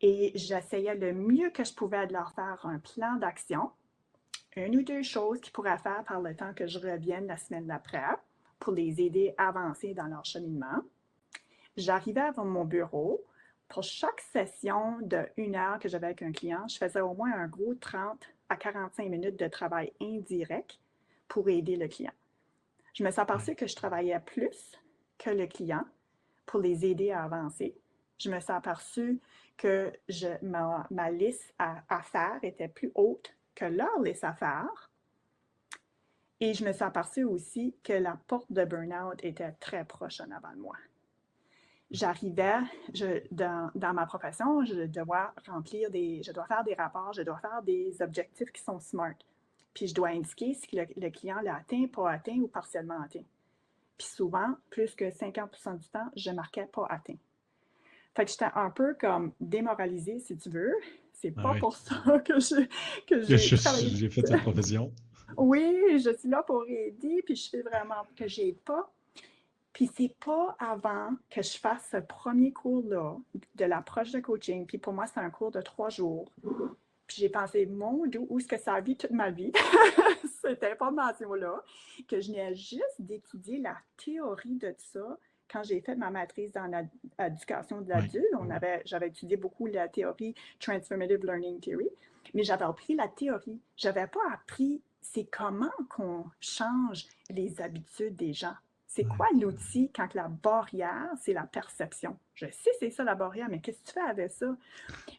[0.00, 3.70] et j'essayais le mieux que je pouvais de leur faire un plan d'action,
[4.56, 7.66] une ou deux choses qu'ils pourraient faire par le temps que je revienne la semaine
[7.66, 8.16] d'après
[8.58, 10.82] pour les aider à avancer dans leur cheminement.
[11.76, 13.22] J'arrivais à mon bureau.
[13.68, 17.32] Pour chaque session de une heure que j'avais avec un client, je faisais au moins
[17.32, 20.78] un gros 30 à 45 minutes de travail indirect
[21.26, 22.12] pour aider le client.
[22.94, 24.72] Je me suis aperçue que je travaillais plus
[25.18, 25.84] que le client
[26.46, 27.76] pour les aider à avancer.
[28.18, 29.20] Je me suis aperçue
[29.56, 29.92] que
[30.42, 34.90] ma, liste à, faire était plus haute que leur liste à faire.
[36.40, 40.30] Et je me suis aperçue aussi que la porte de burn-out était très proche en
[40.30, 40.76] avant de moi.
[41.90, 42.58] J'arrivais,
[43.30, 47.38] dans, dans, ma profession, je dois remplir des, je dois faire des rapports, je dois
[47.38, 49.14] faire des objectifs qui sont SMART.
[49.72, 53.24] Puis je dois indiquer si le, le client l'a atteint, pas atteint ou partiellement atteint.
[53.96, 57.16] Puis souvent, plus que 50% du temps, je marquais pas atteint.
[58.16, 60.74] Fait que j'étais un peu comme démoralisée, si tu veux.
[61.12, 62.68] C'est ah pas pour ça que j'ai
[63.06, 64.90] que j'ai fait cette profession.
[65.36, 68.90] Oui, je suis là pour aider, puis je fais vraiment que j'aide pas.
[69.74, 73.18] Puis c'est pas avant que je fasse ce premier cours-là
[73.54, 74.64] de l'approche de coaching.
[74.64, 76.32] Puis pour moi, c'est un cours de trois jours.
[77.06, 79.52] Puis j'ai pensé, mon Dieu, où est-ce que ça a vu toute ma vie,
[80.40, 81.62] cette information-là,
[82.08, 85.18] que je n'ai juste d'étudier la théorie de ça,
[85.50, 86.66] quand j'ai fait ma maîtrise dans
[87.18, 88.26] l'éducation de l'adulte,
[88.84, 91.88] j'avais étudié beaucoup la théorie Transformative Learning Theory,
[92.34, 93.60] mais j'avais appris la théorie.
[93.76, 98.54] Je n'avais pas appris c'est comment qu'on change les habitudes des gens.
[98.86, 102.16] C'est quoi l'outil quand la barrière, c'est la perception?
[102.34, 104.56] Je sais c'est ça la barrière, mais qu'est-ce que tu fais avec ça?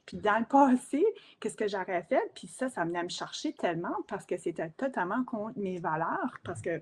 [0.06, 1.06] Puis dans le passé,
[1.40, 2.32] qu'est-ce que j'aurais fait?
[2.34, 6.62] Puis ça, ça venait me chercher tellement parce que c'était totalement contre mes valeurs, parce
[6.62, 6.82] que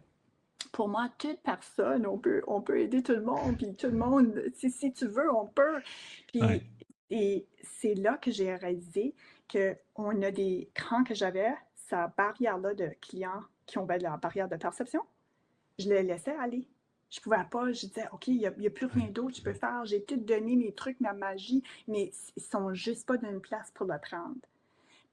[0.71, 3.97] pour moi, toute personne, on peut, on peut aider tout le monde, puis tout le
[3.97, 5.81] monde, si, si tu veux, on peut.
[6.27, 6.41] Puis,
[7.09, 9.15] Et c'est là que j'ai réalisé
[9.51, 14.49] qu'on a des, quand que j'avais sa barrière-là de clients qui ont ben, la barrière
[14.49, 15.01] de perception,
[15.77, 16.67] je les laissais aller.
[17.11, 19.43] Je ne pouvais pas, je disais, OK, il n'y a, plus rien d'autre que je
[19.43, 19.85] peux faire.
[19.85, 23.39] J'ai tout donné mes trucs, ma magie, mais ils ne sont juste pas dans une
[23.39, 24.35] place pour le prendre.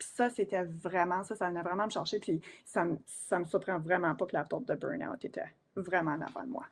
[0.03, 2.19] Puis ça, c'était vraiment, ça, ça venait vraiment me chercher.
[2.19, 6.21] Puis ça ne me, me surprend vraiment pas que la porte de burn-out était vraiment
[6.21, 6.65] avant de moi.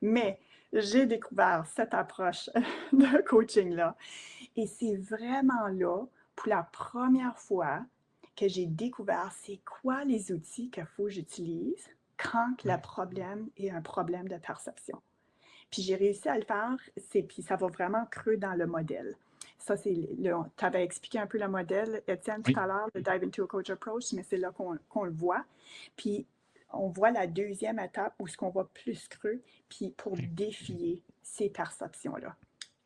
[0.00, 0.40] Mais
[0.72, 2.48] j'ai découvert cette approche
[2.92, 3.94] de coaching-là.
[4.56, 7.84] Et c'est vraiment là, pour la première fois,
[8.36, 13.68] que j'ai découvert c'est quoi les outils qu'il faut que j'utilise quand le problème est
[13.68, 15.02] un problème de perception.
[15.70, 16.78] Puis j'ai réussi à le faire,
[17.28, 19.14] puis ça va vraiment creux dans le modèle.
[19.60, 23.24] Ça, c'est tu avais expliqué un peu le modèle, Étienne, tout à l'heure, le Dive
[23.24, 25.44] into a Coach Approach, mais c'est là qu'on le voit.
[25.96, 26.26] Puis,
[26.72, 31.50] on voit la deuxième étape où ce qu'on va plus creux, puis pour défier ces
[31.50, 32.34] perceptions-là.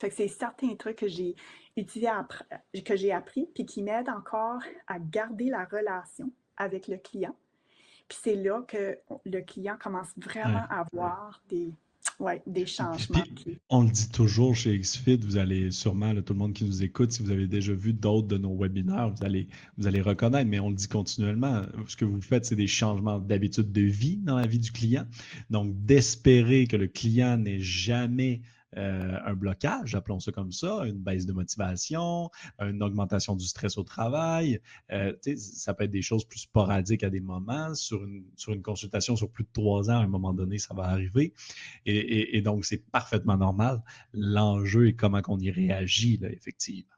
[0.00, 1.36] Fait que c'est certains trucs que j'ai
[1.76, 2.10] utilisés,
[2.84, 7.36] que j'ai appris, puis qui m'aident encore à garder la relation avec le client.
[8.08, 11.72] Puis c'est là que le client commence vraiment à avoir des,
[12.20, 13.24] oui, des changements.
[13.70, 17.12] on le dit toujours chez XFIT, vous allez sûrement, tout le monde qui nous écoute,
[17.12, 19.48] si vous avez déjà vu d'autres de nos webinaires, vous allez,
[19.78, 23.18] vous allez reconnaître, mais on le dit continuellement, ce que vous faites, c'est des changements
[23.18, 25.06] d'habitude de vie dans la vie du client.
[25.50, 28.42] Donc, d'espérer que le client n'ait jamais
[28.76, 33.78] euh, un blocage, appelons ça comme ça, une baisse de motivation, une augmentation du stress
[33.78, 34.60] au travail.
[34.92, 37.74] Euh, ça peut être des choses plus sporadiques à des moments.
[37.74, 40.74] Sur une, sur une consultation sur plus de trois ans, à un moment donné, ça
[40.74, 41.32] va arriver.
[41.86, 43.82] Et, donc, c'est parfaitement normal.
[44.12, 46.94] L'enjeu est comment on y réagit, là, effectivement.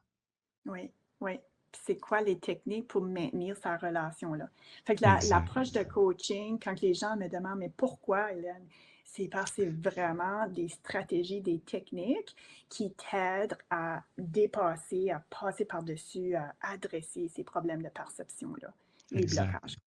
[0.67, 1.39] Oui, oui
[1.85, 4.49] c'est quoi les techniques pour maintenir sa relation-là?
[4.85, 8.67] Fait que l'approche de coaching, quand les gens me demandent, mais pourquoi, Hélène,
[9.07, 12.37] c'est parce que c'est vraiment des stratégies, des techniques
[12.69, 18.75] qui t'aident à dépasser, à passer par-dessus, à adresser ces problèmes de perception-là,
[19.13, 19.79] les blocages.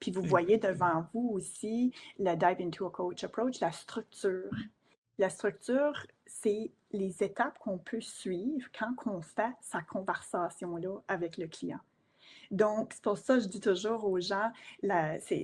[0.00, 4.50] Puis vous voyez devant vous aussi le Dive into a Coach Approach, la structure.
[5.18, 11.46] La structure, c'est les étapes qu'on peut suivre quand on fait sa conversation-là avec le
[11.46, 11.80] client.
[12.50, 14.50] Donc, c'est pour ça que je dis toujours aux gens,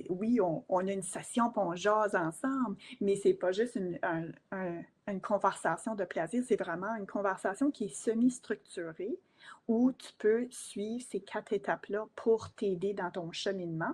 [0.09, 3.99] oui, on, a une session, puis on jase ensemble, mais ce n'est pas juste une,
[5.07, 9.19] une, conversation de plaisir, c'est vraiment une conversation qui est semi-structurée
[9.67, 13.93] où tu peux suivre ces quatre étapes-là pour t'aider dans ton cheminement.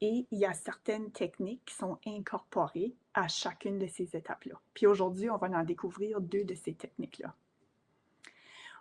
[0.00, 4.60] Et il y a certaines techniques qui sont incorporées à chacune de ces étapes-là.
[4.74, 7.34] Puis aujourd'hui, on va en découvrir deux de ces techniques-là.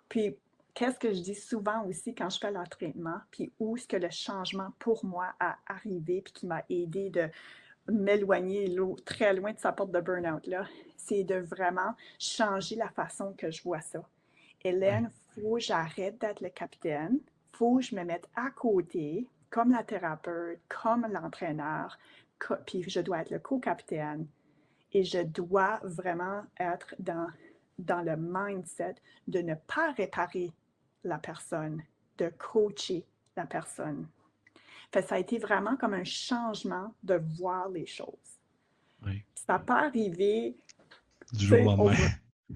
[0.09, 0.35] Puis
[0.73, 4.09] qu'est-ce que je dis souvent aussi quand je fais l'entraînement, puis où est-ce que le
[4.09, 7.29] changement pour moi a arrivé, puis qui m'a aidé de
[7.87, 8.73] m'éloigner
[9.05, 10.65] très loin de sa porte de burn-out, là,
[10.97, 14.01] c'est de vraiment changer la façon que je vois ça.
[14.63, 18.49] Hélène, il faut que j'arrête d'être le capitaine, il faut que je me mette à
[18.51, 21.97] côté, comme la thérapeute, comme l'entraîneur,
[22.65, 24.27] puis je dois être le co-capitaine
[24.93, 27.27] et je dois vraiment être dans,
[27.79, 28.95] dans le mindset
[29.27, 30.51] de ne pas réparer
[31.03, 31.83] la personne,
[32.17, 34.07] de coacher la personne.
[34.93, 38.39] ça a été vraiment comme un changement de voir les choses.
[39.35, 40.55] Ça n'a pas arrivé
[41.33, 41.95] du jour au lendemain.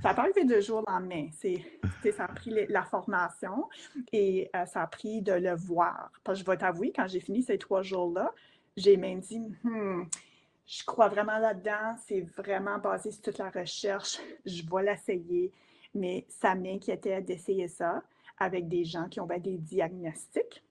[0.01, 1.29] Ça n'a pas arrivé du jour au lendemain.
[1.31, 3.67] ça a pris la formation
[4.11, 6.11] et euh, ça a pris de le voir.
[6.23, 8.31] Parce que je vais t'avouer, quand j'ai fini ces trois jours-là,
[8.75, 10.03] j'ai même dit, hmm,
[10.67, 15.51] je crois vraiment là-dedans, c'est vraiment basé sur toute la recherche, je vais l'essayer,
[15.95, 18.03] mais ça m'inquiétait d'essayer ça
[18.37, 20.63] avec des gens qui ont des diagnostics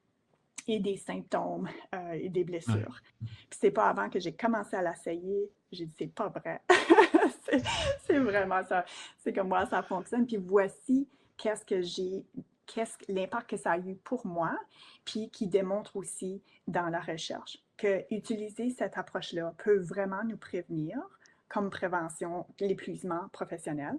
[0.69, 3.01] et des symptômes euh, et des blessures.
[3.21, 6.61] Puis c'est pas avant que j'ai commencé à l'essayer, j'ai dit c'est pas vrai.
[8.07, 8.85] c'est vraiment ça.
[9.19, 10.27] C'est comme moi ça fonctionne.
[10.27, 12.25] Puis voici qu'est-ce que j'ai,
[12.67, 14.59] qu'est-ce l'impact que ça a eu pour moi,
[15.05, 20.99] puis qui démontre aussi dans la recherche que utiliser cette approche-là peut vraiment nous prévenir
[21.49, 23.99] comme prévention l'épuisement professionnel,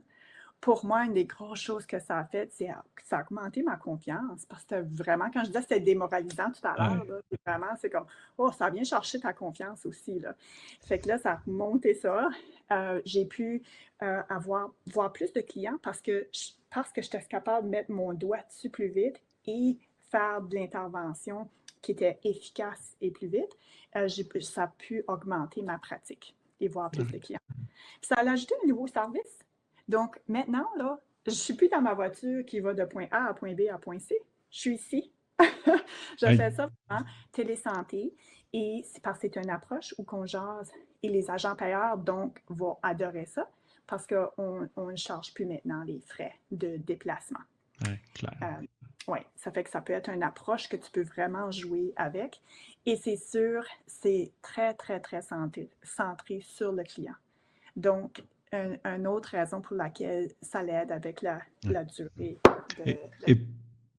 [0.60, 2.70] pour moi, une des grosses choses que ça a fait, c'est
[3.04, 4.46] ça a augmenté ma confiance.
[4.46, 7.90] Parce que vraiment, quand je disais que c'était démoralisant tout à l'heure, c'est vraiment, c'est
[7.90, 10.20] comme, oh, ça vient chercher ta confiance aussi.
[10.20, 10.36] Là.
[10.82, 12.30] Fait que là, ça a monté ça.
[12.72, 13.64] Euh, j'ai pu
[14.02, 16.28] euh, avoir, voir plus de clients parce que,
[16.74, 19.78] parce que j'étais capable de mettre mon doigt dessus plus vite et
[20.10, 21.50] faire de l'intervention
[21.82, 23.58] qui était efficace et plus vite.
[23.96, 24.10] Euh,
[24.42, 27.40] ça a pu augmenter ma pratique et voir plus de clients.
[28.02, 29.47] ça a ajouté un nouveau service
[29.88, 33.28] donc maintenant, là, je ne suis plus dans ma voiture qui va de point A
[33.30, 34.16] à point B à point C.
[34.50, 35.12] Je suis ici.
[35.40, 38.16] je fais ça vraiment télésanté
[38.54, 40.72] et c'est parce que c'est une approche où qu'on jase
[41.04, 43.48] et les agents payeurs donc vont adorer ça
[43.86, 47.40] parce qu'on ne charge plus maintenant les frais de déplacement.
[47.82, 48.34] Oui, clair.
[48.42, 48.66] Euh,
[49.08, 52.42] oui, ça fait que ça peut être une approche que tu peux vraiment jouer avec.
[52.86, 57.16] Et c'est sûr, c'est très, très, très centré, centré sur le client.
[57.76, 58.24] Donc,
[58.54, 61.40] une autre raison pour laquelle ça l'aide avec la,
[61.86, 62.40] durée.
[62.86, 63.38] et,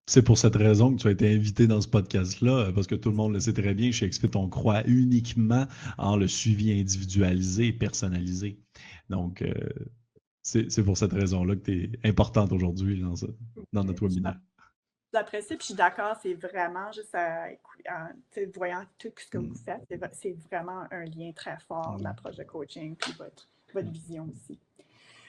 [0.09, 3.11] c'est pour cette raison que tu as été invité dans ce podcast-là, parce que tout
[3.11, 5.67] le monde le sait très bien, chez Expit, on croit uniquement
[5.99, 8.59] en le suivi individualisé et personnalisé.
[9.11, 9.53] Donc, euh,
[10.43, 13.15] c'est pour cette raison-là que tu es importante aujourd'hui dans,
[13.75, 14.39] dans, notre webinaire.
[15.13, 17.49] J'apprécie, puis je suis d'accord, c'est vraiment juste à,
[18.55, 19.57] voyant tout ce que vous mm.
[19.57, 24.59] faites, c'est vraiment un lien très fort, l'approche de coaching, puis votre votre vision aussi.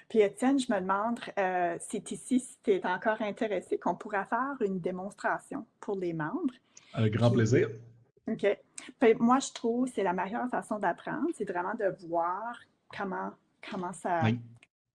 [0.09, 4.25] Puis Étienne, je me demande euh, si ici, si tu es encore intéressé, qu'on pourrait
[4.25, 6.53] faire une démonstration pour les membres.
[6.93, 7.69] Avec grand plaisir.
[8.27, 8.45] OK.
[9.19, 12.59] moi, je trouve que c'est la meilleure façon d'apprendre, c'est vraiment de voir
[12.95, 13.31] comment,
[13.69, 14.21] comment, ça,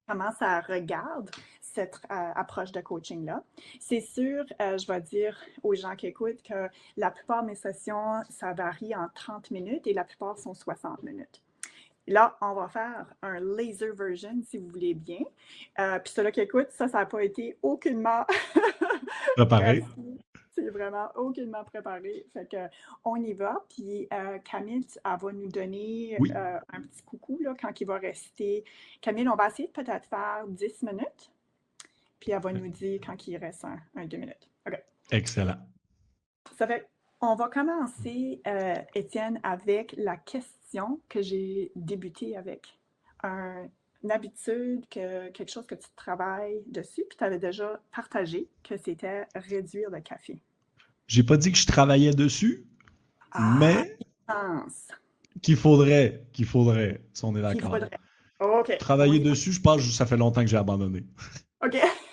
[0.08, 1.30] comment ça regarde
[1.60, 3.42] cette euh, approche de coaching-là.
[3.80, 7.54] C'est sûr, euh, je vais dire aux gens qui écoutent que la plupart de mes
[7.54, 11.42] sessions, ça varie en 30 minutes et la plupart sont 60 minutes.
[12.06, 15.20] Là, on va faire un laser version, si vous voulez bien.
[15.78, 18.24] Euh, puis ceux-là qui écoutent, ça, ça n'a pas été aucunement
[19.36, 19.84] préparé.
[20.54, 22.26] C'est vraiment aucunement préparé.
[22.32, 22.68] Fait que
[23.04, 23.64] on y va.
[23.68, 27.98] Puis euh, Camille, elle va nous donner euh, un petit coucou là, quand il va
[27.98, 28.64] rester.
[29.00, 31.32] Camille, on va essayer de peut-être faire 10 minutes.
[32.20, 34.48] Puis elle va nous dire quand il reste un, deux minutes.
[34.66, 34.80] OK.
[35.10, 35.56] Excellent.
[36.56, 36.88] Ça fait
[37.24, 38.40] on va commencer,
[38.94, 42.78] Étienne, avec la question que j'ai débuté avec.
[43.22, 48.76] une habitude, que, quelque chose que tu travailles dessus, puis tu avais déjà partagé que
[48.76, 50.42] c'était réduire le café.
[51.06, 52.66] J'ai pas dit que je travaillais dessus,
[53.32, 53.96] ah, mais
[55.42, 57.76] Qu'il faudrait, qu'il faudrait, si on est d'accord.
[58.78, 61.04] Travailler dessus, je pense que ça fait longtemps que j'ai abandonné.
[61.64, 61.76] OK.
[61.76, 61.76] OK.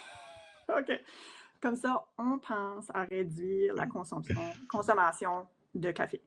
[1.61, 6.21] Comme ça, on pense à réduire la consommation, consommation de café.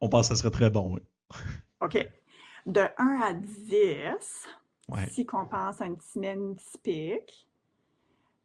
[0.00, 1.00] On pense que ça serait très bon, oui.
[1.80, 2.08] OK.
[2.64, 4.48] De 1 à 10,
[5.08, 7.46] si on pense à une semaine typique,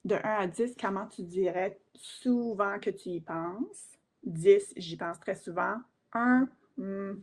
[0.04, 3.98] de 1 à 10, comment tu dirais souvent que tu y penses?
[4.24, 5.78] 10, j'y pense très souvent.
[6.14, 7.14] 1, hmm,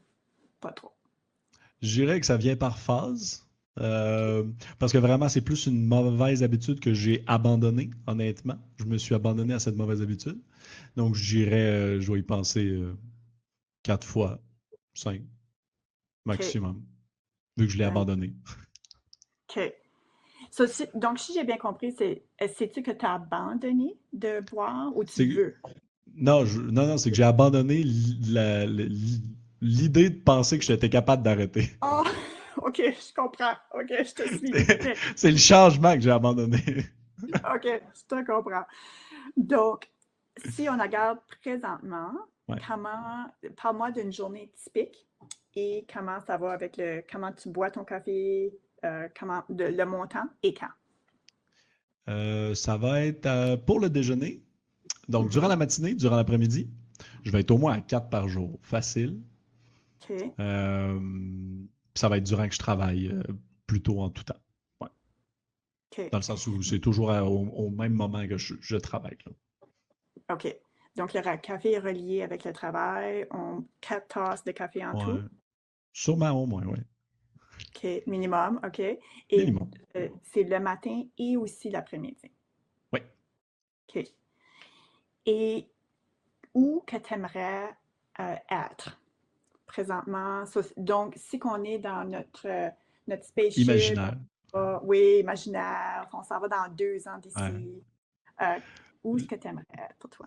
[0.61, 0.93] pas trop.
[1.81, 3.48] Je dirais que ça vient par phase.
[3.81, 4.45] Euh,
[4.79, 8.57] parce que vraiment, c'est plus une mauvaise habitude que j'ai abandonnée, honnêtement.
[8.77, 10.41] Je me suis abandonné à cette mauvaise habitude.
[10.97, 12.97] Donc, je dirais, euh, je vais y penser euh,
[13.83, 14.41] quatre fois,
[14.95, 15.23] cinq
[16.25, 16.83] maximum,
[17.57, 18.35] vu que je l'ai abandonné.
[19.49, 19.73] OK.
[20.95, 22.23] donc, si j'ai bien compris, c'est
[22.55, 25.55] sais-tu que tu as abandonné de boire ou tu veux?
[26.15, 27.83] Non, non, non, c'est que j'ai abandonné
[29.61, 31.71] l'idée de penser que j'étais capable d'arrêter.
[31.83, 32.03] Oh,
[32.63, 33.55] OK, je comprends.
[33.75, 34.97] OK, je te suis.
[35.17, 36.59] c'est le changement que j'ai abandonné.
[37.23, 38.65] OK, je te comprends.
[39.37, 39.89] Donc,
[40.51, 42.13] si on regarde présentement,
[42.67, 43.27] comment,
[43.61, 45.07] parle-moi d'une journée typique
[45.55, 48.53] et comment ça va avec le, comment tu bois ton café,
[48.85, 50.69] euh, comment, le montant et quand?
[52.09, 54.43] Euh, ça va être euh, pour le déjeuner.
[55.09, 55.33] Donc, mm-hmm.
[55.33, 56.71] durant la matinée, durant l'après-midi,
[57.25, 58.59] je vais être au moins à 4 par jour.
[58.63, 59.21] Facile.
[60.09, 60.25] OK.
[61.99, 63.15] Ça va être durant que je travaille,
[63.67, 64.41] plutôt en tout temps.
[66.13, 69.19] Dans le sens où c'est toujours au, même moment que je, travaille.
[70.31, 70.57] OK.
[70.95, 73.27] Donc, le café est relié avec le travail.
[73.33, 75.23] On quatre tasses de café en tout?
[75.93, 76.79] Sûrement au moins, oui.
[77.75, 78.79] OK, minimum, OK.
[78.79, 79.01] Et
[79.97, 82.31] euh, c'est le matin et aussi l'après-midi?
[82.93, 83.01] Oui.
[83.89, 84.05] OK.
[85.27, 85.69] Et
[86.55, 87.77] où que tu aimerais
[88.21, 88.98] euh, être?
[89.69, 90.45] Présentement?
[90.77, 92.73] donc, si on est dans notre,
[93.07, 93.65] notre spaceship.
[93.65, 94.17] Imaginaire.
[94.83, 96.09] oui, imaginaire.
[96.13, 97.83] On s'en va dans deux ans d'ici.
[98.41, 98.59] Euh,
[99.05, 100.27] où est-ce que tu aimerais être pour toi?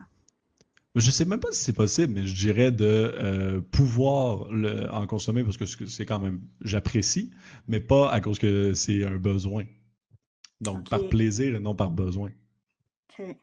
[0.95, 4.47] Je ne sais même pas si c'est possible, mais je dirais de euh, pouvoir
[4.93, 7.31] en consommer parce que c'est quand même, j'apprécie,
[7.67, 9.65] mais pas à cause que c'est un besoin.
[10.59, 12.29] Donc, par plaisir et non par besoin.
[13.19, 13.35] OK.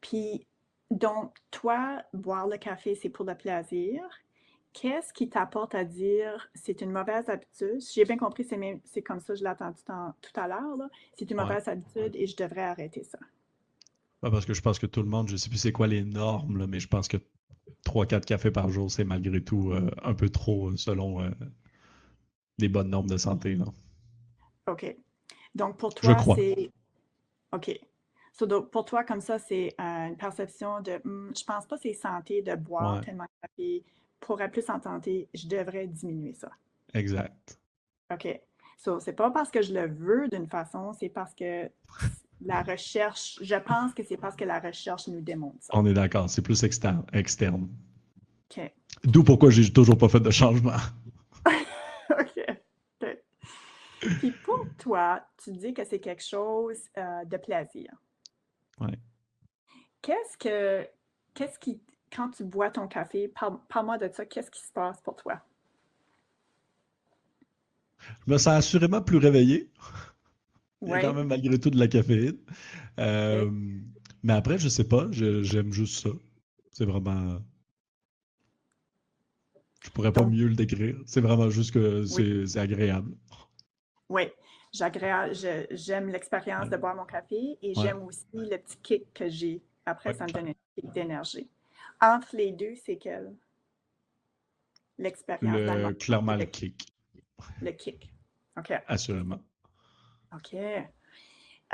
[0.00, 0.46] Puis,
[0.90, 4.02] donc, toi, boire le café, c'est pour le plaisir.
[4.72, 7.80] Qu'est-ce qui t'apporte à dire c'est une mauvaise habitude?
[7.92, 10.76] J'ai bien compris, c'est comme ça, je l'ai entendu tout à l'heure.
[11.18, 13.18] C'est une mauvaise habitude et je devrais arrêter ça
[14.20, 16.04] parce que je pense que tout le monde, je ne sais plus c'est quoi les
[16.04, 17.18] normes, mais je pense que
[17.84, 21.30] 3-4 cafés par jour, c'est malgré tout euh, un peu trop euh, selon euh,
[22.58, 23.54] les bonnes normes de santé.
[23.54, 23.66] Là.
[24.66, 24.96] OK.
[25.54, 26.70] Donc pour toi, c'est.
[27.52, 27.80] OK.
[28.72, 32.42] pour toi, comme ça, c'est une perception de hmm, je pense pas que c'est santé
[32.42, 33.84] de boire tellement de café.
[34.20, 36.50] Pour être plus en santé, je devrais diminuer ça.
[36.94, 37.58] Exact.
[38.12, 38.40] OK.
[38.78, 41.68] So, c'est pas parce que je le veux d'une façon, c'est parce que
[42.40, 45.72] la recherche, je pense que c'est parce que la recherche nous démontre ça.
[45.74, 47.04] On est d'accord, c'est plus externe.
[47.12, 47.68] externe.
[48.50, 48.72] OK.
[49.04, 50.76] D'où pourquoi j'ai toujours pas fait de changement.
[52.10, 53.06] OK.
[54.00, 57.92] Puis pour toi, tu dis que c'est quelque chose euh, de plaisir.
[58.80, 58.92] Oui.
[60.02, 60.88] Qu'est-ce que,
[61.34, 61.80] qu'est-ce qui,
[62.14, 63.32] quand tu bois ton café,
[63.68, 65.40] parle-moi de ça, qu'est-ce qui se passe pour toi?
[68.26, 69.70] Je me sens assurément plus réveillé.
[70.82, 72.38] Il y a quand même malgré tout de la caféine.
[72.98, 73.50] Euh,
[74.22, 76.10] mais après, je sais pas, j'aime juste ça.
[76.70, 77.38] C'est vraiment.
[79.82, 80.96] Je pourrais pas mieux le décrire.
[81.06, 83.12] C'est vraiment juste que c'est agréable.
[84.08, 84.22] Oui,
[84.72, 89.62] j'aime l'expérience de boire mon café et j'aime aussi le petit kick que j'ai.
[89.86, 91.50] Après, ça me donne un kick d'énergie.
[92.00, 93.34] Entre les deux, c'est quel?
[94.98, 95.94] L'expérience.
[95.98, 96.92] Clairement le kick.
[97.60, 98.12] Le kick.
[98.56, 98.72] OK.
[98.86, 99.40] Assurément.
[100.34, 100.54] OK.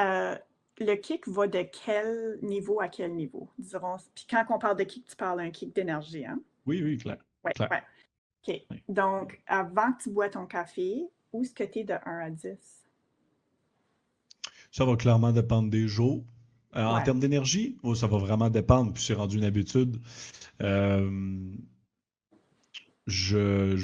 [0.00, 0.37] Euh,
[0.78, 3.96] le kick va de quel niveau à quel niveau, dirons?
[4.14, 6.40] Puis quand on parle de kick, tu parles d'un kick d'énergie, hein?
[6.66, 7.18] Oui, oui, clair.
[7.44, 7.52] Oui,
[8.46, 8.60] OK.
[8.88, 12.30] Donc, avant que tu bois ton café, où est-ce que tu es de 1 à
[12.30, 12.84] 10?
[14.70, 16.24] Ça va clairement dépendre des jours.
[16.76, 20.00] Euh, en termes d'énergie, oh, ça va vraiment dépendre, puis c'est rendu une habitude.
[20.62, 21.52] Euh,
[23.06, 23.76] je,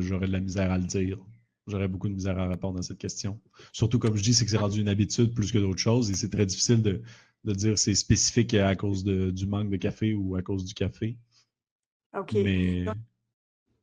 [0.00, 1.18] j'aurais de la misère à le dire.
[1.66, 3.40] J'aurais beaucoup de misère à répondre à cette question.
[3.72, 6.14] Surtout, comme je dis, c'est que c'est rendu une habitude plus que d'autres choses et
[6.14, 7.02] c'est très difficile de,
[7.44, 10.74] de dire c'est spécifique à cause de, du manque de café ou à cause du
[10.74, 11.16] café.
[12.16, 12.32] OK.
[12.34, 12.84] Mais...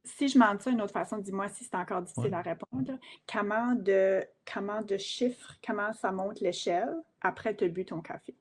[0.05, 2.97] si je m'en dis une autre façon, dis-moi si c'est encore difficile à répondre.
[3.31, 8.35] Comment de, comment de chiffres, comment ça monte l'échelle après tu as bu ton café,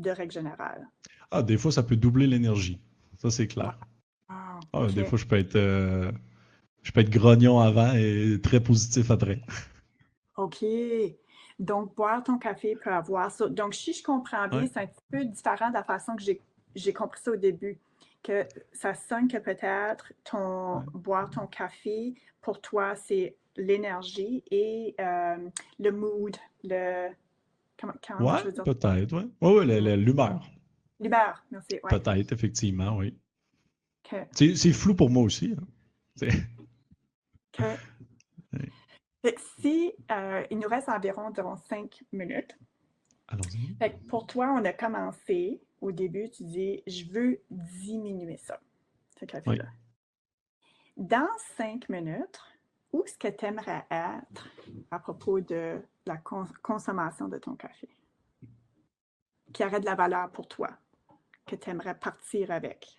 [0.00, 0.86] de règle générale?
[1.30, 2.80] Ah, des fois, ça peut doubler l'énergie.
[3.18, 3.78] Ça, c'est clair.
[4.28, 6.10] Ah, Ah, des fois, je peux être euh,
[6.82, 9.42] je peux être grognon avant et très positif après.
[10.36, 10.64] OK.
[11.58, 13.48] Donc, boire ton café peut avoir ça.
[13.48, 16.22] Donc, si je comprends bien, c'est un petit peu différent de la façon que
[16.74, 17.78] j'ai compris ça au début.
[18.22, 25.48] Que ça sonne que peut-être ton boire ton café, pour toi, c'est l'énergie et euh,
[25.78, 27.08] le mood, le.
[27.78, 29.32] Comment, ouais, peut-être, oui.
[29.40, 30.50] Oui, ouais, l'humeur.
[30.98, 31.78] L'humeur, merci.
[31.88, 33.16] Peut-être, effectivement, oui.
[34.32, 35.54] C'est flou pour moi aussi.
[35.56, 36.28] Hein.
[39.60, 41.32] Si euh, il nous reste environ,
[41.68, 42.56] cinq minutes.
[43.26, 43.76] Allons-y.
[44.06, 48.60] Pour toi, on a commencé au début, tu dis je veux diminuer ça,
[49.18, 49.66] ce café-là.
[50.96, 52.40] Dans cinq minutes,
[52.92, 54.48] où est-ce que tu aimerais être
[54.90, 56.16] à propos de la
[56.62, 57.88] consommation de ton café?
[59.52, 60.70] Qui aurait de la valeur pour toi,
[61.46, 62.98] que tu aimerais partir avec?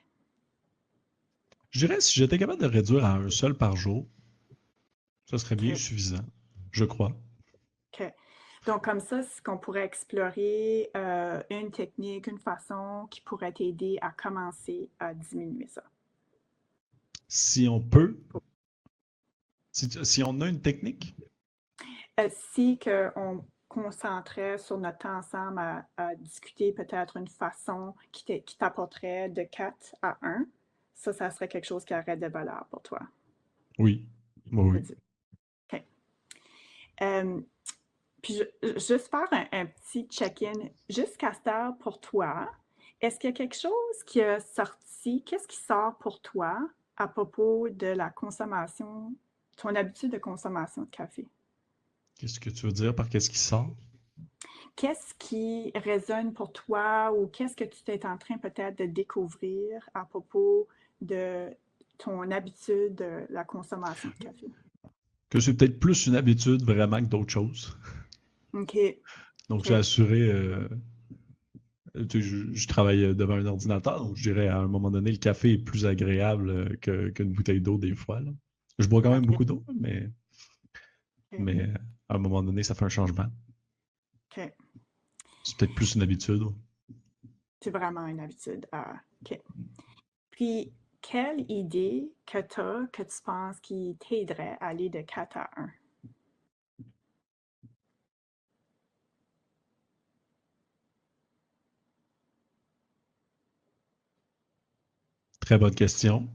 [1.72, 4.08] Je dirais si j'étais capable de réduire à un seul par jour,
[5.26, 6.26] ça serait bien suffisant,
[6.72, 7.12] je crois.
[7.94, 8.12] OK.
[8.66, 13.98] Donc, comme ça, ce qu'on pourrait explorer euh, une technique, une façon qui pourrait t'aider
[14.02, 15.84] à commencer à diminuer ça.
[17.28, 18.20] Si on peut,
[20.04, 21.16] si, on a une technique?
[22.20, 22.80] Euh, si
[23.16, 25.60] on concentrait sur notre temps ensemble
[25.98, 30.46] à, discuter peut-être une façon qui t'apporterait de 4 à 1,
[30.96, 33.00] ça, ça serait quelque chose qui aurait de valeur pour toi.
[33.78, 34.06] Oui,
[34.52, 34.84] oui.
[37.02, 37.40] Euh,
[38.22, 38.42] puis,
[38.76, 40.68] juste faire un, petit check-in.
[40.90, 42.52] Jusqu'à cette heure, pour toi,
[43.00, 45.24] est-ce qu'il y a quelque chose qui a sorti?
[45.24, 46.60] Qu'est-ce qui sort pour toi
[46.98, 49.14] à propos de la consommation,
[49.60, 51.28] ton habitude de consommation de café?
[52.18, 53.76] Qu'est-ce que tu veux dire par qu'est-ce qui sort?
[54.76, 59.90] Qu'est-ce qui résonne pour toi ou qu'est-ce que tu es en train peut-être de découvrir
[59.94, 60.68] à propos
[61.02, 61.50] de
[61.98, 64.48] ton habitude de la consommation de café?
[65.30, 67.78] que c'est peut-être plus une habitude vraiment que d'autres choses.
[68.54, 68.78] OK.
[69.48, 70.22] Donc, j'ai assuré.
[70.22, 70.68] Euh,
[71.96, 75.58] je, travaille devant un ordinateur, donc je dirais à un moment donné, le café est
[75.58, 78.22] plus agréable qu'une bouteille d'eau des fois.
[78.80, 80.10] Je bois quand même beaucoup d'eau, mais,
[81.38, 81.70] mais
[82.08, 83.28] à un moment donné, ça fait un changement.
[84.32, 84.54] OK.
[85.44, 86.44] C'est peut-être plus une habitude.
[87.62, 88.66] C'est vraiment une habitude.
[88.72, 89.38] Ah, OK.
[90.32, 90.72] Puis,
[91.02, 95.50] quelle idée que tu as que tu penses qui t'aiderait à aller de 4 à
[95.58, 95.70] 1?
[105.42, 106.30] Très bonne question.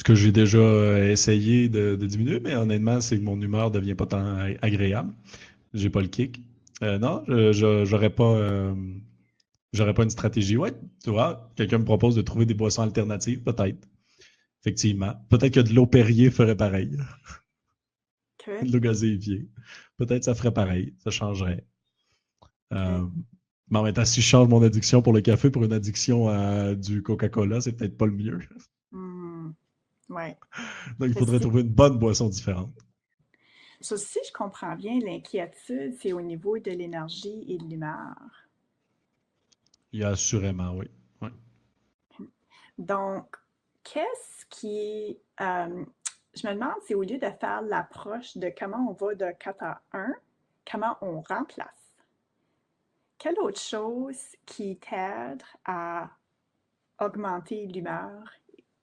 [0.00, 3.74] Parce que j'ai déjà euh, essayé de, diminuer, mais honnêtement, c'est que mon humeur ne
[3.74, 5.12] devient pas tant agréable.
[5.74, 6.40] J'ai pas le kick.
[6.82, 8.32] Euh, non, je n'aurais pas.
[8.34, 8.74] Euh,
[9.74, 10.56] J'aurais pas une stratégie.
[10.56, 10.72] Ouais,
[11.04, 13.86] tu vois, quelqu'un me propose de trouver des boissons alternatives, peut-être.
[14.62, 15.12] Effectivement.
[15.28, 16.96] Peut-être que de l'eau Perrier ferait pareil.
[18.46, 19.50] de l'eau gazéifiée.
[19.98, 20.94] Peut-être que ça ferait pareil.
[21.04, 21.66] Ça changerait.
[22.72, 23.04] Euh,
[23.68, 26.30] mais en même temps, si je change mon addiction pour le café pour une addiction
[26.30, 28.38] à du Coca-Cola, c'est peut-être pas le mieux.
[30.10, 30.36] Ouais.
[30.98, 32.74] Donc, il faudrait trouver une bonne boisson différente.
[33.80, 38.14] Ça, si je comprends bien, l'inquiétude, c'est au niveau de l'énergie et de l'humeur.
[39.92, 40.86] Il y a assurément, oui.
[42.80, 43.36] Donc,
[43.84, 45.18] qu'est-ce qui.
[45.40, 45.84] Euh,
[46.34, 49.62] je me demande si au lieu de faire l'approche de comment on va de 4
[49.62, 50.14] à 1,
[50.70, 51.92] comment on remplace?
[53.18, 56.08] Quelle autre chose qui t'aide à
[56.98, 58.32] augmenter l'humeur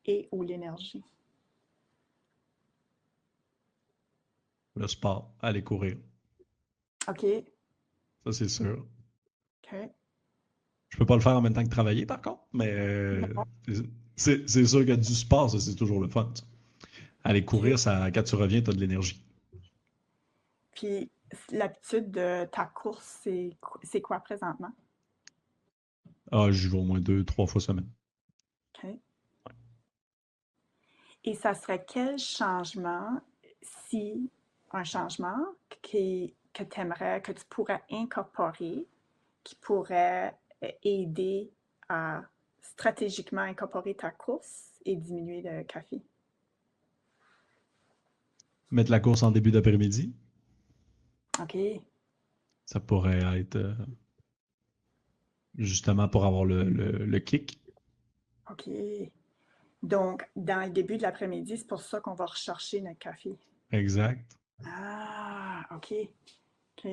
[0.05, 1.03] et ou l'énergie?
[4.77, 5.97] Le sport, aller courir.
[7.07, 7.25] OK.
[8.23, 8.85] Ça, c'est sûr.
[9.63, 9.75] OK.
[10.89, 13.21] Je peux pas le faire en même temps que travailler, par contre, mais euh,
[14.15, 16.31] c'est sûr que du sport, ça, c'est toujours le fun.
[17.23, 19.21] Aller courir, ça, quand tu reviens, tu as de l'énergie.
[20.75, 21.09] Puis,
[21.51, 23.27] l'habitude de ta course,
[23.83, 24.71] c'est quoi présentement?
[26.31, 27.89] Ah, j'y vais au moins deux, trois fois semaine.
[28.83, 28.91] OK.
[31.23, 33.21] Et ça serait quel changement,
[33.61, 34.29] si
[34.71, 35.37] un changement
[35.81, 38.87] qui, que tu aimerais, que tu pourrais incorporer,
[39.43, 40.37] qui pourrait
[40.83, 41.51] aider
[41.89, 42.21] à
[42.61, 46.01] stratégiquement incorporer ta course et diminuer le café?
[48.69, 50.13] Mettre la course en début d'après-midi.
[51.41, 51.57] OK.
[52.65, 53.73] Ça pourrait être euh,
[55.55, 57.61] justement pour avoir le, le, kick.
[58.51, 58.69] OK.
[59.83, 63.37] Donc, dans le début de l'après-midi, c'est pour ça qu'on va rechercher notre café.
[63.71, 64.36] Exact.
[64.65, 65.93] Ah, OK.
[66.77, 66.91] OK.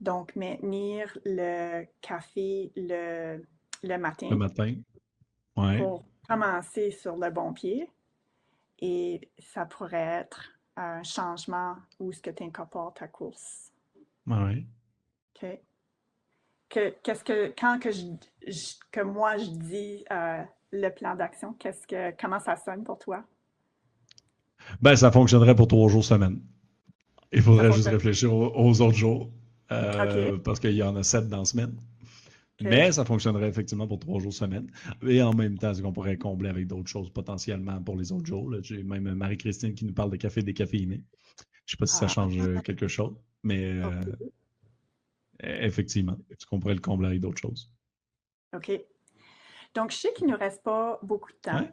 [0.00, 3.42] Donc, maintenir le café le,
[3.82, 4.28] le matin.
[4.30, 4.74] Le matin.
[5.56, 5.78] Ouais.
[5.78, 7.90] Pour commencer sur le bon pied
[8.80, 13.72] et ça pourrait être un changement où ce que tu incorpores ta course.
[14.26, 14.66] Oui.
[15.34, 15.58] OK.
[16.68, 21.86] Que, qu'est-ce que, quand que, je, que moi je dis euh, le plan d'action, qu'est-ce
[21.86, 23.24] que, comment ça sonne pour toi?
[24.80, 26.40] Ben, ça fonctionnerait pour trois jours semaine.
[27.32, 29.30] Il faudrait juste réfléchir aux, autres jours.
[29.70, 31.76] Euh, parce qu'il y en a sept dans la semaine.
[32.60, 34.68] Mais ça fonctionnerait effectivement pour trois jours semaine.
[35.06, 38.26] Et en même temps, c'est qu'on pourrait combler avec d'autres choses potentiellement pour les autres
[38.26, 38.52] jours?
[38.62, 41.02] J'ai même Marie-Christine qui nous parle de café décaféiné.
[41.66, 42.08] Je ne sais pas si ça ah.
[42.08, 43.14] change euh, quelque chose,
[43.44, 43.90] mais euh,
[45.42, 47.70] effectivement, est-ce qu'on pourrait le combler avec d'autres choses?
[48.56, 48.72] OK.
[49.74, 51.68] Donc, je sais qu'il ne nous reste pas beaucoup de temps.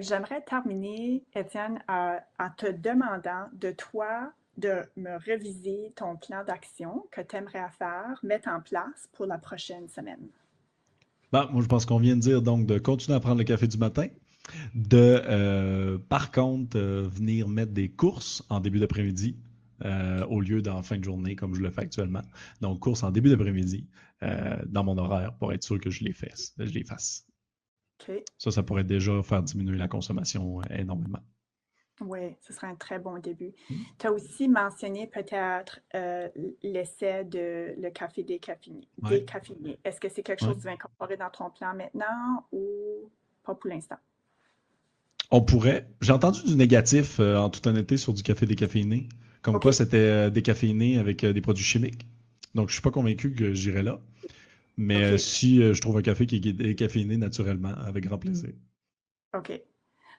[0.00, 7.20] j'aimerais terminer, Étienne, en te demandant de toi de me réviser ton plan d'action que
[7.20, 10.28] tu aimerais faire, mettre en place pour la prochaine semaine?
[11.32, 13.76] Moi, je pense qu'on vient de dire donc de continuer à prendre le café du
[13.76, 14.06] matin,
[14.74, 19.36] de euh, par contre euh, venir mettre des courses en début d'après-midi
[19.84, 22.22] euh, au lieu d'en fin de journée comme je le fais actuellement.
[22.60, 23.86] Donc, courses en début d'après-midi
[24.66, 26.54] dans mon horaire pour être sûr que je les fasse.
[26.56, 27.26] Je les fasse.
[28.38, 31.18] Ça, ça pourrait déjà faire diminuer la consommation énormément.
[32.00, 33.52] Oui, ce serait un très bon début.
[33.70, 33.74] Mmh.
[33.98, 36.28] Tu as aussi mentionné peut-être euh,
[36.62, 38.88] l'essai de le café décaféiné.
[38.98, 39.78] décaféiné.
[39.84, 43.10] Est-ce que c'est quelque chose que tu vas incorporer dans ton plan maintenant ou
[43.44, 43.98] pas pour l'instant?
[45.30, 45.88] On pourrait.
[46.00, 49.08] J'ai entendu du négatif, euh, en toute honnêteté, sur du café décaféiné.
[49.42, 52.06] Comme quoi, c'était euh, décaféiné avec des produits chimiques.
[52.54, 54.00] Donc, je ne suis pas convaincu que j'irai là.
[54.76, 58.50] Mais si je trouve un café qui est décaféiné naturellement, avec grand plaisir.
[59.36, 59.60] OK.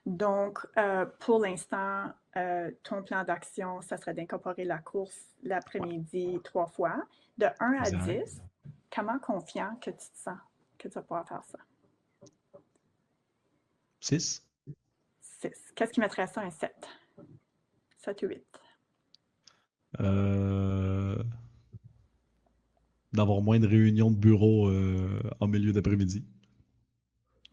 [0.06, 6.68] Donc, euh, pour l'instant, euh, ton plan d'action, ça serait d'incorporer la course l'après-midi trois
[6.68, 7.02] fois.
[7.38, 8.40] De 1 à 10,
[8.94, 10.38] comment confiant que tu te sens
[10.78, 11.58] que tu vas pouvoir faire ça?
[14.00, 14.46] 6.
[15.20, 15.72] 6.
[15.74, 16.72] Qu'est-ce qui mettrait ça un 7?
[17.98, 18.44] 7 ou 8?
[19.98, 21.22] Euh,
[23.12, 24.70] d'avoir moins de réunions de bureau
[25.40, 26.24] en milieu d'après-midi.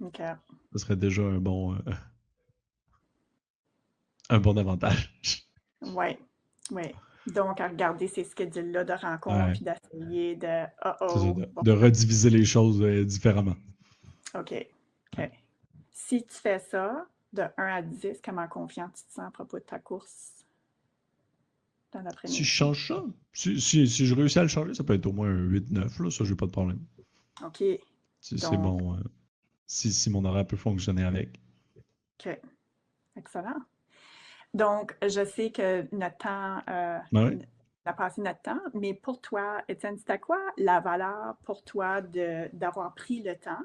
[0.01, 0.21] OK.
[0.73, 1.75] Ce serait déjà un bon
[4.29, 5.13] un bon avantage.
[5.81, 6.17] Oui,
[6.71, 6.83] oui.
[7.27, 10.65] Donc, à regarder ces schedules-là de rencontres, puis d'essayer de,
[11.63, 13.55] de, rediviser les choses euh, différemment.
[14.35, 14.53] OK.
[15.17, 15.31] OK.
[15.91, 19.57] Si tu fais ça, de 1 à 10, comment confiant tu te sens à propos
[19.57, 20.45] de ta course
[21.93, 22.37] dans l'après-midi?
[22.37, 25.05] Si je change ça, si, si, si, je réussis à le changer, ça peut être
[25.05, 26.79] au moins un 8-9, là, ça, j'ai pas de problème.
[27.43, 27.63] OK.
[28.19, 29.03] Si c'est bon, euh,
[29.65, 31.39] si, si mon horaire peut fonctionner avec.
[32.19, 32.39] OK.
[33.15, 33.61] Excellent.
[34.53, 37.39] Donc, je sais que notre temps, euh, on
[37.85, 42.93] a passé notre temps, mais pour toi, Étienne, c'était quoi la valeur pour toi d'avoir
[42.93, 43.63] pris le temps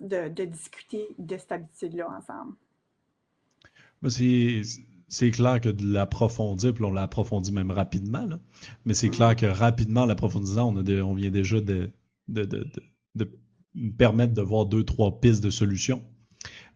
[0.00, 2.54] de, discuter de cette habitude-là ensemble?
[4.02, 4.10] Ben,
[5.08, 8.28] c'est clair que de l'approfondir, puis on l'approfondit même rapidement,
[8.84, 11.90] mais c'est clair que rapidement, l'approfondissant, on, on vient déjà de,
[12.28, 12.66] de, de,
[13.14, 13.30] de,
[13.98, 16.02] permettre de voir deux, trois pistes de solutions.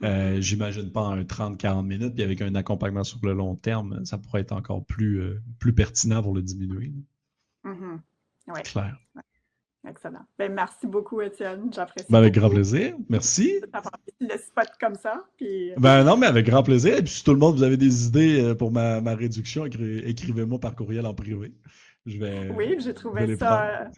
[0.03, 4.16] Euh, j'imagine pas un 30-40 minutes, puis avec un accompagnement sur le long terme, ça
[4.16, 6.92] pourrait être encore plus, euh, plus pertinent pour le diminuer.
[7.64, 7.96] Mm
[8.64, 8.96] Clair.
[9.88, 10.26] Excellent.
[10.38, 11.70] Ben, merci beaucoup, Étienne.
[11.72, 12.11] J'apprécie.
[12.11, 12.96] Ben, avec grand plaisir.
[13.09, 13.61] Merci.
[14.18, 15.24] Le spot comme ça.
[15.36, 15.72] Puis...
[15.76, 16.98] Ben non, mais avec grand plaisir.
[16.98, 19.66] Et puis si tout le monde, vous avez des idées euh, pour ma, ma réduction,
[19.66, 21.53] écrivez-moi par courriel en privé.
[22.07, 23.90] Je vais, oui, j'ai trouvé ça.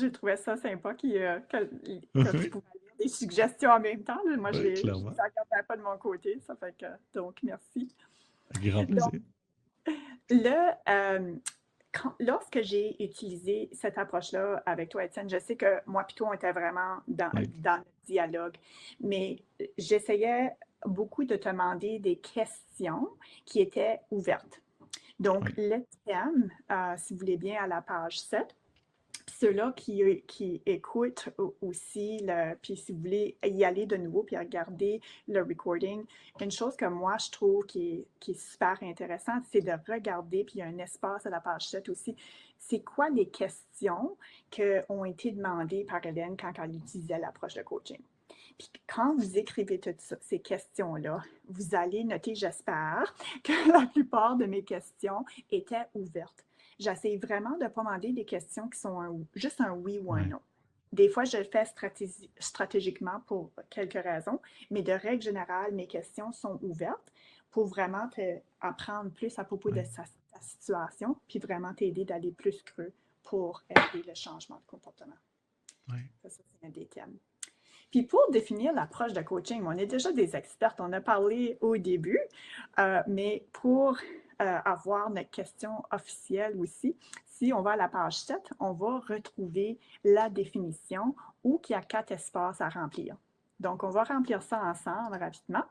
[0.00, 1.64] J'ai trouvé ça sympa qui, que,
[2.14, 2.58] que
[2.98, 4.20] des suggestions en même temps.
[4.38, 6.40] Moi, je ne regardais pas de mon côté.
[6.46, 7.94] Ça fait que, donc, merci.
[8.62, 9.20] Grand plaisir.
[10.88, 11.36] Euh,
[12.20, 16.32] lorsque j'ai utilisé cette approche-là avec toi, Étienne, je sais que moi et toi, on
[16.32, 18.56] était vraiment dans, dans le dialogue,
[19.00, 19.42] mais
[19.78, 23.08] j'essayais beaucoup de te demander des questions
[23.44, 24.60] qui étaient ouvertes.
[25.18, 28.54] Donc, le thème, euh, si vous voulez bien, à la page 7,
[29.40, 31.28] ceux-là qui, qui écoutent
[31.60, 32.20] aussi,
[32.62, 36.04] puis si vous voulez y aller de nouveau puis regarder le recording,
[36.40, 40.44] une chose que moi je trouve qui est, qui est super intéressante, c'est de regarder,
[40.44, 42.16] puis il y a un espace à la page 7 aussi,
[42.58, 44.16] c'est quoi les questions
[44.50, 48.00] qui ont été demandées par Hélène quand elle utilisait l'approche de coaching?
[48.58, 53.14] Puis quand vous écrivez toutes ces questions-là, vous allez noter, j'espère,
[53.44, 56.46] que la plupart de mes questions étaient ouvertes
[56.78, 60.24] j'essaie vraiment de ne pas demander des questions qui sont juste un oui ou un
[60.24, 60.40] non.
[60.92, 61.64] Des fois, je le fais
[62.38, 67.12] stratégiquement pour quelques raisons, mais de règle générale, mes questions sont ouvertes
[67.50, 68.08] pour vraiment
[68.60, 70.04] apprendre plus à propos de sa,
[70.38, 75.16] situation, puis vraiment t'aider d'aller plus creux pour aider le changement de comportement.
[75.88, 77.16] Ça, c'est un des thèmes.
[77.90, 81.78] Puis pour définir l'approche de coaching, on est déjà des experts, on a parlé au
[81.78, 82.20] début,
[82.78, 83.96] euh, mais pour
[84.40, 89.00] euh, avoir notre question officielle aussi, si on va à la page 7, on va
[89.08, 91.14] retrouver la définition
[91.44, 93.16] où il y a quatre espaces à remplir.
[93.60, 95.64] Donc, on va remplir ça ensemble rapidement.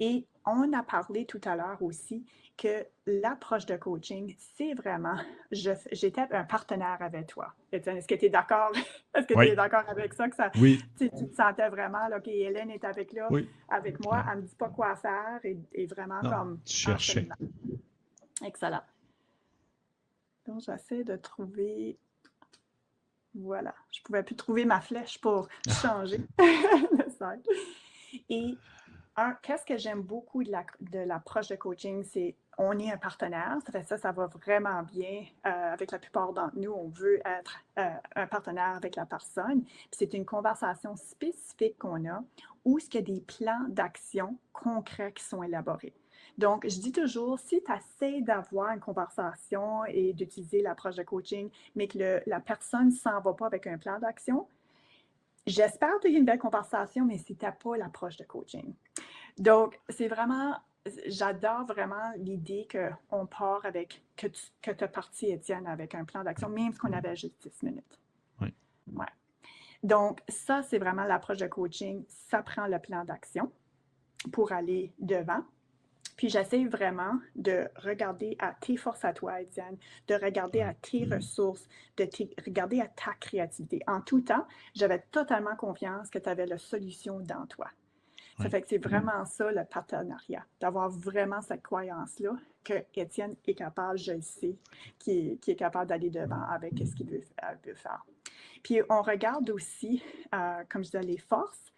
[0.00, 2.24] Et on a parlé tout à l'heure aussi
[2.56, 5.16] que l'approche de coaching, c'est vraiment,
[5.50, 7.52] j'étais un partenaire avec toi.
[7.70, 8.72] Est-ce que tu es d'accord?
[9.14, 10.28] Est-ce que tu es d'accord avec ça?
[10.28, 10.82] Que ça oui.
[10.96, 13.28] Tu, te sentais vraiment, là, OK, Hélène est avec, là,
[13.68, 16.60] avec moi, elle ne me dit pas quoi faire et, vraiment comme.
[16.64, 17.28] Tu cherchais.
[18.44, 18.82] Excellent.
[20.46, 21.98] Donc, j'essaie de trouver.
[23.34, 23.74] Voilà.
[23.90, 28.24] Je ne pouvais plus trouver ma flèche pour changer le site.
[28.30, 28.56] Et
[29.42, 30.50] qu'est-ce que j'aime beaucoup de
[31.06, 33.58] l'approche de, coaching, c'est on est un partenaire.
[33.64, 36.72] Ça fait ça, ça va vraiment bien euh, avec la plupart d'entre nous.
[36.72, 39.64] On veut être euh, un partenaire avec la personne.
[39.90, 42.22] C'est une conversation spécifique qu'on a
[42.64, 45.94] où il y a des plans d'action concrets qui sont élaborés.
[46.38, 51.50] Donc, je dis toujours, si tu essaies d'avoir une conversation et d'utiliser l'approche de coaching,
[51.74, 54.46] mais que la personne ne s'en va pas avec un plan d'action,
[55.46, 58.74] j'espère que tu as une belle conversation, mais si tu n'as pas l'approche de coaching.
[59.38, 60.56] Donc, c'est vraiment,
[61.06, 66.24] j'adore vraiment l'idée qu'on part avec, que tu que as parti, Étienne, avec un plan
[66.24, 68.00] d'action, même si on avait juste 10 minutes.
[68.40, 68.54] Oui.
[68.92, 69.06] Ouais.
[69.82, 72.04] Donc, ça, c'est vraiment l'approche de coaching.
[72.08, 73.52] Ça prend le plan d'action
[74.32, 75.44] pour aller devant.
[76.16, 79.76] Puis j'essaie vraiment de regarder à tes forces à toi, Étienne,
[80.08, 82.08] de regarder à tes ressources, de
[82.44, 83.82] regarder à ta créativité.
[83.86, 87.68] En tout temps, j'avais totalement confiance que tu avais la solution dans toi.
[88.38, 93.54] Ça fait que c'est vraiment ça le partenariat, d'avoir vraiment cette croyance-là que Étienne est
[93.54, 94.56] capable, je le sais,
[94.98, 97.22] qui est, capable d'aller devant avec ce qu'il veut,
[97.74, 98.04] faire.
[98.62, 100.02] Puis on regarde aussi,
[100.34, 101.72] euh, comme je disais, les forces.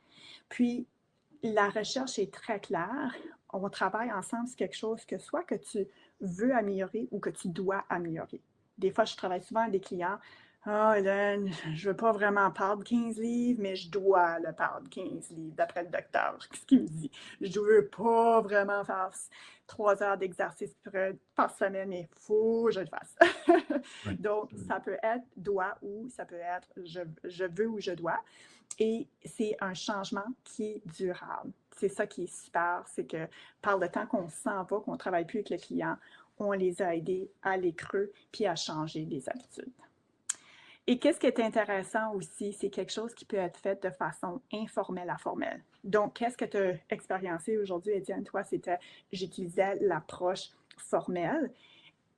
[0.48, 0.88] Puis
[1.42, 3.14] la recherche est très claire.
[3.52, 5.86] On travaille ensemble sur quelque chose que soit que tu
[6.20, 8.42] veux améliorer ou que tu dois améliorer.
[8.76, 10.18] Des fois, je travaille souvent avec des clients.
[10.64, 14.52] Ah, oh, Hélène, je ne veux pas vraiment perdre 15 livres, mais je dois le
[14.52, 16.38] perdre 15 livres, d'après le docteur.
[16.50, 17.10] Qu'est-ce qu'il me dit?
[17.40, 19.10] Je ne veux pas vraiment faire
[19.66, 20.76] trois heures d'exercice
[21.34, 23.16] par semaine, mais il faut que je le fasse.
[24.18, 28.20] Donc, ça peut être doit ou ça peut être je, je veux ou je dois.
[28.78, 31.52] Et c'est un changement qui est durable.
[31.76, 33.28] C'est ça qui est super, c'est que
[33.62, 35.96] par le temps qu'on s'en va, qu'on ne travaille plus avec les clients,
[36.38, 39.72] on les a aidés à les creux puis à changer les habitudes.
[40.86, 44.40] Et qu'est-ce qui est intéressant aussi, c'est quelque chose qui peut être fait de façon
[44.52, 45.62] informelle à formelle.
[45.84, 48.24] Donc, qu'est-ce que tu as expériencé aujourd'hui, Étienne?
[48.24, 48.78] Toi, c'était
[49.12, 50.48] j'utilisais l'approche
[50.78, 51.52] formelle.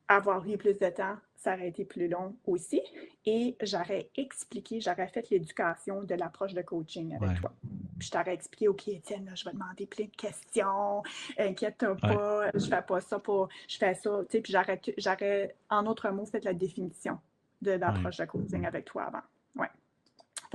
[0.06, 2.82] Avoir eu plus de temps, ça aurait été plus long aussi.
[3.24, 7.52] Et j'aurais expliqué, j'aurais fait l'éducation de l'approche de coaching avec toi.
[7.98, 11.02] Puis je t'aurais expliqué, OK, Étienne, je vais demander plein de questions,
[11.38, 14.20] inquiète-toi pas, je fais pas ça pour, je fais ça.
[14.28, 14.54] Tu sais, puis
[14.98, 17.18] j'aurais, en autres mots, fait la définition
[17.62, 19.22] de l'approche de coaching avec toi avant.
[19.56, 19.66] Oui.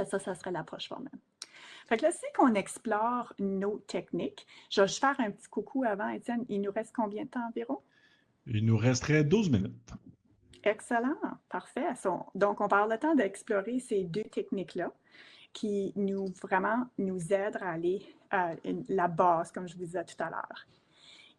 [0.05, 1.19] Ça, ça serait l'approche formelle.
[1.87, 4.47] Fait que là, c'est qu'on explore nos techniques.
[4.71, 6.45] Je vais faire un petit coucou avant, Étienne.
[6.49, 7.79] Il nous reste combien de temps environ?
[8.47, 9.93] Il nous resterait 12 minutes.
[10.65, 11.15] Excellent,
[11.47, 11.93] parfait.
[12.33, 14.91] Donc, on parle le temps d'explorer ces deux techniques-là
[15.53, 18.55] qui nous vraiment nous aident à aller à
[18.89, 20.65] la base, comme je vous disais tout à l'heure.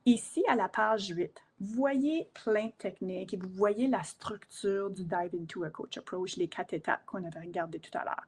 [0.07, 4.91] Ici, à la page 8, vous voyez plein de techniques et vous voyez la structure
[4.91, 8.27] du Dive into a Coach Approach, les quatre étapes qu'on avait regardées tout à l'heure.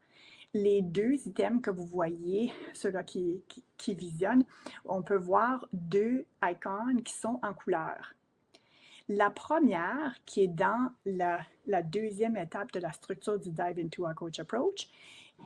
[0.53, 3.45] Les deux items que vous voyez, ceux-là qui,
[3.77, 4.45] qui visionnent,
[4.85, 8.15] on peut voir deux icônes qui sont en couleur.
[9.09, 11.41] La première, qui est dans la,
[11.83, 14.89] deuxième étape de la structure du Dive into a Coach Approach,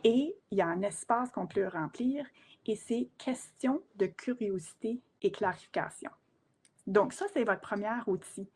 [0.02, 2.26] et il y a un espace qu'on peut remplir,
[2.66, 6.10] et c'est question de curiosité et clarification.
[6.86, 8.48] Donc, ça, c'est votre premier outil.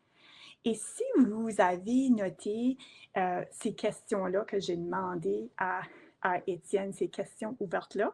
[0.65, 2.77] Et si vous avez noté
[3.15, 5.81] euh, ces questions-là que j'ai demandées à,
[6.21, 8.13] à Étienne, ces questions ouvertes-là,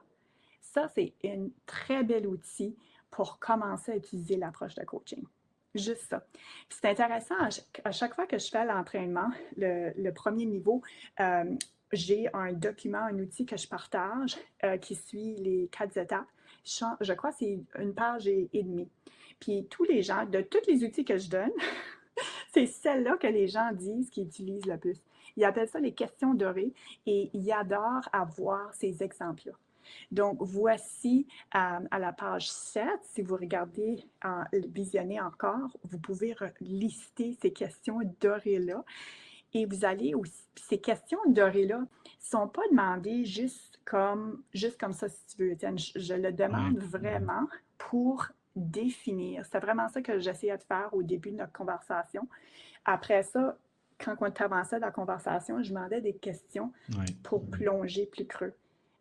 [0.61, 2.75] ça, c'est un très bel outil
[3.09, 5.23] pour commencer à utiliser l'approche de coaching.
[5.75, 6.23] Juste ça.
[6.69, 7.35] C'est intéressant,
[7.83, 10.81] à chaque, fois que je fais l'entraînement, le, premier niveau,
[11.19, 11.55] euh,
[11.91, 16.27] j'ai un document, un outil que je partage euh, qui suit les quatre étapes.
[16.63, 18.89] Je, crois que c'est une page et, demie.
[19.39, 21.51] Puis tous les gens, de tous les outils que je donne,
[22.53, 25.01] c'est celle-là que les gens disent qu'ils utilisent le plus.
[25.35, 26.73] Ils appellent ça les questions dorées
[27.07, 29.53] et ils adorent avoir ces exemples-là.
[30.11, 34.05] Donc, voici euh, à la page 7, si vous regardez,
[34.69, 38.83] visionnez encore, vous pouvez lister ces questions dorées-là.
[39.53, 41.85] Et vous allez aussi, ces questions dorées-là ne
[42.19, 45.77] sont pas demandées juste comme, juste comme ça, si tu veux, Étienne.
[45.77, 49.45] Je, le demande vraiment pour définir.
[49.45, 52.27] C'est vraiment ça que j'essayais de faire au début de notre conversation.
[52.85, 53.57] Après ça,
[53.99, 56.71] quand on avançait dans la conversation, je demandais des questions
[57.23, 58.53] pour plonger plus creux.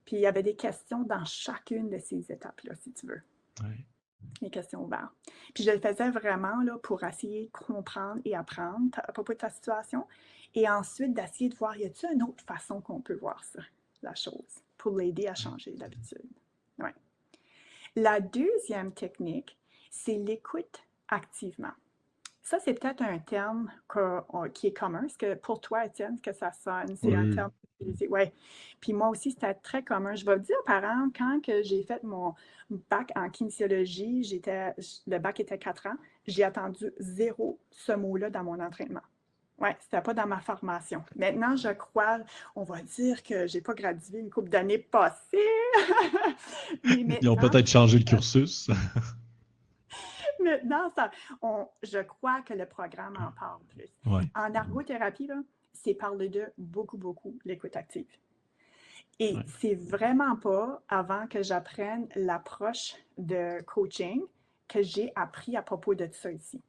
[0.05, 3.23] Puis il y avait des questions dans chacune de ces étapes-là, si tu veux.
[4.41, 5.13] Les questions ouvertes.
[5.55, 9.39] Puis je le faisais vraiment là, pour essayer de comprendre et apprendre à propos de
[9.39, 10.07] ta situation.
[10.55, 13.63] Et ensuite, d'essayer de voir, y a-t-il une autre façon qu'on peut voir ça,
[14.03, 16.31] la chose, pour l'aider à changer d'habitude?
[16.79, 16.95] Ouais.
[17.97, 19.59] La deuxième technique,
[19.91, 21.73] c'est l'écoute activement.
[22.43, 23.71] Ça, c'est peut-être un terme
[24.55, 25.05] qui est commun.
[25.05, 26.97] Est-ce que pour toi, Étienne, que ça sonne?
[26.97, 27.53] C'est un terme
[28.11, 28.23] Oui.
[28.81, 30.15] Puis moi aussi, c'était très commun.
[30.15, 32.35] Je vais vous dire, par exemple, quand j'ai fait mon
[32.91, 34.75] bac en kinésiologie, j'étais,
[35.07, 39.03] le bac était quatre ans, j'ai attendu zéro ce mot-là dans mon entraînement.
[39.59, 41.05] Oui, c'était pas dans ma formation.
[41.15, 42.19] Maintenant, je crois,
[42.57, 45.39] on va dire que j'ai pas gradué une couple d'années passées.
[46.85, 48.69] Ils ont peut-être changé le cursus.
[50.43, 51.11] maintenant, ça,
[51.83, 53.89] je crois que le programme en parle plus.
[54.35, 55.31] En ergothérapie,
[55.73, 58.07] c'est parler de beaucoup, beaucoup l'écoute active.
[59.19, 64.23] Et c'est vraiment pas avant que j'apprenne l'approche de coaching
[64.69, 66.61] que j'ai appris à propos de ça ici.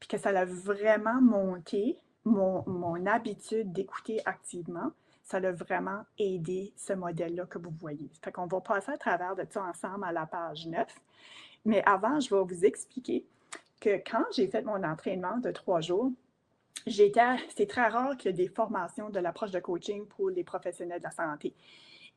[0.00, 4.92] Puis que ça a vraiment monté mon, mon habitude d'écouter activement.
[5.22, 8.10] Ça a vraiment aidé ce modèle-là que vous voyez.
[8.22, 10.86] Fait qu'on va passer à travers de ça ensemble à la page 9.
[11.64, 13.24] Mais avant, je vais vous expliquer
[13.80, 16.12] que quand j'ai fait mon entraînement de trois jours,
[16.86, 20.98] c'est très rare qu'il y ait des formations de l'approche de coaching pour les professionnels
[20.98, 21.54] de la santé.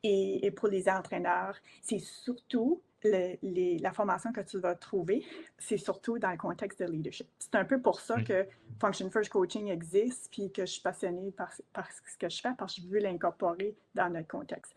[0.04, 5.24] Et, pour les entraîneurs, c'est surtout la formation que tu vas trouver,
[5.56, 7.28] c'est surtout dans le contexte de leadership.
[7.38, 8.46] C'est un peu pour ça que
[8.80, 12.50] Function First Coaching existe, puis que je suis passionnée par, par ce que je fais,
[12.58, 14.74] parce que je veux l'incorporer dans notre contexte.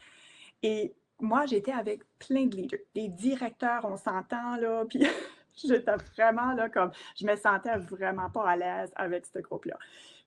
[0.61, 5.03] Et moi, j'étais avec plein de leaders, des directeurs, on s'entend là, puis
[5.63, 9.77] j'étais vraiment là comme, je me sentais vraiment pas à l'aise avec ce groupe-là.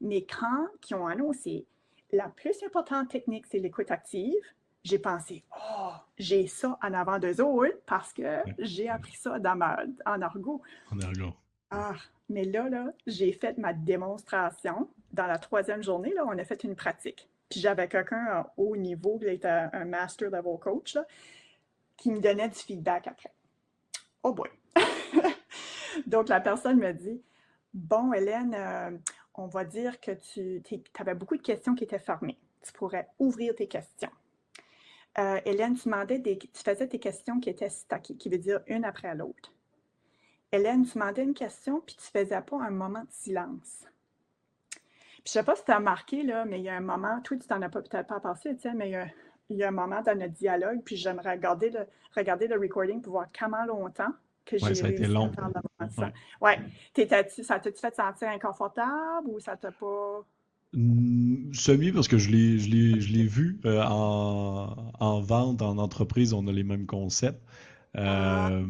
[0.01, 1.66] Mais quand ils ont annoncé,
[2.12, 4.33] la plus importante technique, c'est l'écoute active,
[4.85, 9.57] j'ai pensé, oh, j'ai ça en avant d'eux autres parce que j'ai appris ça dans
[9.57, 10.61] ma, en argot.
[10.93, 11.35] En argot.
[11.70, 11.95] Ah,
[12.29, 14.89] mais là, là, j'ai fait ma démonstration.
[15.12, 17.29] Dans la troisième journée, là, on a fait une pratique.
[17.49, 20.99] Puis j'avais quelqu'un à haut niveau, qui était un master level coach,
[21.97, 23.33] qui me donnait du feedback après.
[24.22, 24.51] Oh boy!
[26.07, 27.22] Donc la personne me dit
[27.72, 28.97] Bon, Hélène, euh,
[29.34, 30.62] on va dire que tu
[30.99, 32.38] avais beaucoup de questions qui étaient fermées.
[32.62, 34.11] Tu pourrais ouvrir tes questions.
[35.18, 38.84] Euh, Hélène, tu, demandais des, faisais tes questions qui étaient stackées, qui veut dire une
[38.84, 39.53] après l'autre.
[40.51, 43.84] Hélène, tu demandais une question, puis tu ne faisais pas un moment de silence
[45.24, 47.36] je ne sais pas si tu as remarqué, mais il y a un moment, toi,
[47.38, 48.90] tu n'en as peut-être pas passé, mais
[49.49, 53.01] il y, a, un moment dans notre dialogue, puis j'aimerais regarder le, regarder le recording
[53.01, 54.12] pour voir comment longtemps
[54.45, 55.30] que j'ai ouais, ça a été long.
[55.90, 56.12] Ça.
[56.40, 56.59] Ouais.
[56.95, 60.26] ça t'a-tu fait sentir inconfortable ou ça t'a pas?
[60.72, 66.64] Mmh, semi, parce que je l'ai vu euh, en, vente, en entreprise, on a les
[66.64, 67.40] mêmes concepts.
[67.95, 68.66] Ah, euh,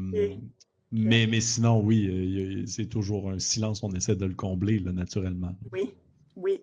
[0.92, 5.56] mais, mais sinon, oui, c'est toujours un silence, on essaie de le combler là, naturellement.
[5.72, 5.94] Oui,
[6.36, 6.60] oui,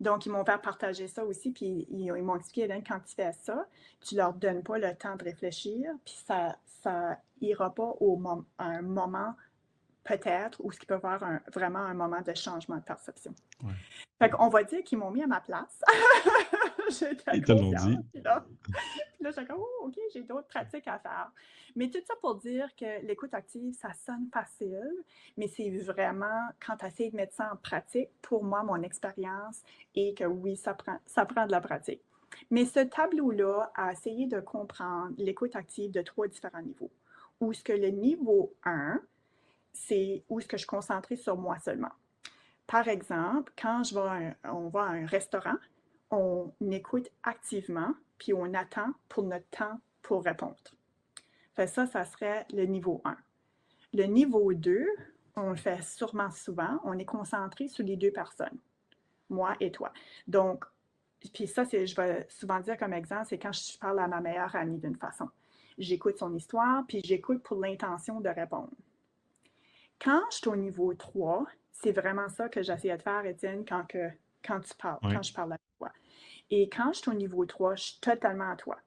[0.00, 3.66] Donc, ils m'ont fait partager ça aussi, puis ils, m'ont expliqué, quand tu fais ça,
[4.00, 8.20] tu leur donnes pas le temps de réfléchir, puis ça ça ira pas au
[8.58, 9.34] à un moment
[10.08, 13.34] peut-être où ce qui peut avoir un, vraiment un moment de changement de perception.
[13.62, 13.72] Ouais.
[14.18, 15.82] Fait qu'on va dire qu'ils m'ont mis à ma place.
[17.34, 17.98] Ils te l'ont dit.
[18.12, 18.46] Puis là,
[19.20, 21.30] là j'ai comme, oh, OK, j'ai d'autres pratiques à faire.
[21.76, 25.04] Mais tout ça pour dire que l'écoute active, ça sonne facile,
[25.36, 29.62] mais c'est vraiment quand tu essaies de mettre ça en pratique, pour moi, mon expérience
[29.94, 32.00] est que oui, ça prend, ça prend de la pratique.
[32.50, 36.90] Mais ce tableau-là a essayé de comprendre l'écoute active de trois différents niveaux.
[37.40, 39.00] Où ce que le niveau 1,
[39.72, 41.92] c'est où ce que je suis concentrée sur moi seulement.
[42.66, 45.56] Par exemple, quand je vais on va à un restaurant,
[46.10, 50.56] on écoute activement, puis on attend pour notre temps pour répondre.
[51.56, 53.16] ça, ça serait le niveau 1.
[53.94, 54.86] Le niveau 2,
[55.36, 58.58] on le fait sûrement souvent, on est concentré sur les deux personnes,
[59.30, 59.92] moi et toi.
[60.26, 60.64] Donc,
[61.32, 64.54] puis ça, je vais souvent dire comme exemple, c'est quand je parle à ma meilleure
[64.54, 65.28] amie d'une façon.
[65.78, 68.70] J'écoute son histoire, puis j'écoute pour l'intention de répondre.
[70.02, 73.84] Quand je suis au niveau 3, c'est vraiment ça que j'essaie de faire, Étienne, quand,
[73.88, 74.10] que,
[74.46, 75.92] quand tu parles, quand je parle à toi.
[76.50, 78.78] Et quand je suis au niveau 3, je suis totalement à toi.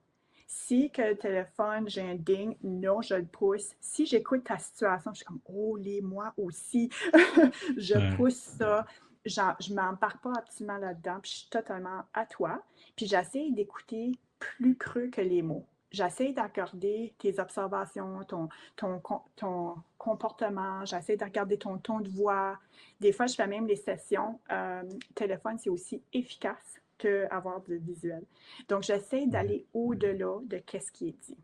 [0.46, 3.70] Si que le téléphone, j'ai un ding, non, je le pousse.
[3.80, 6.90] Si j'écoute ta situation, je suis comme, oh, les moi aussi,
[7.76, 8.86] je pousse ça.
[9.24, 9.40] je
[9.70, 12.62] ne m'embarque pas absolument là-dedans, puis je suis totalement à toi.
[12.96, 15.66] Puis j'essaie d'écouter plus creux que les mots.
[15.92, 19.00] J'essaie d'accorder tes observations, ton, ton,
[19.36, 22.58] ton comportement, j'essaie de regarder ton ton de voix.
[23.00, 24.40] Des fois, je fais même les sessions.
[24.50, 24.82] Euh,
[25.14, 28.24] téléphone, c'est aussi efficace qu'avoir de visuel.
[28.68, 31.38] Donc, j'essaie d'aller au-delà de ce qui est dit.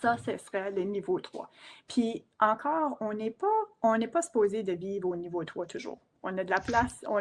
[0.00, 1.50] ça, ce serait le niveau 3.
[1.88, 3.46] Puis encore, on n'est pas,
[3.82, 5.98] on pas supposé de vivre au niveau 3 toujours.
[6.22, 7.20] On a de la place, on,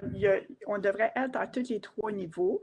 [0.68, 2.60] on devrait être à tous les trois niveaux.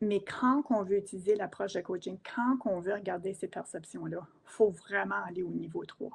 [0.00, 4.50] Mais quand on veut utiliser l'approche de coaching, quand on veut regarder ces perceptions-là, il
[4.50, 6.10] faut vraiment aller au niveau 3.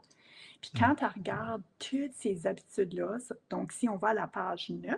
[0.61, 0.79] Puis mm.
[0.79, 3.17] quand tu regardes toutes ces habitudes-là,
[3.49, 4.97] donc si on va à la page 9,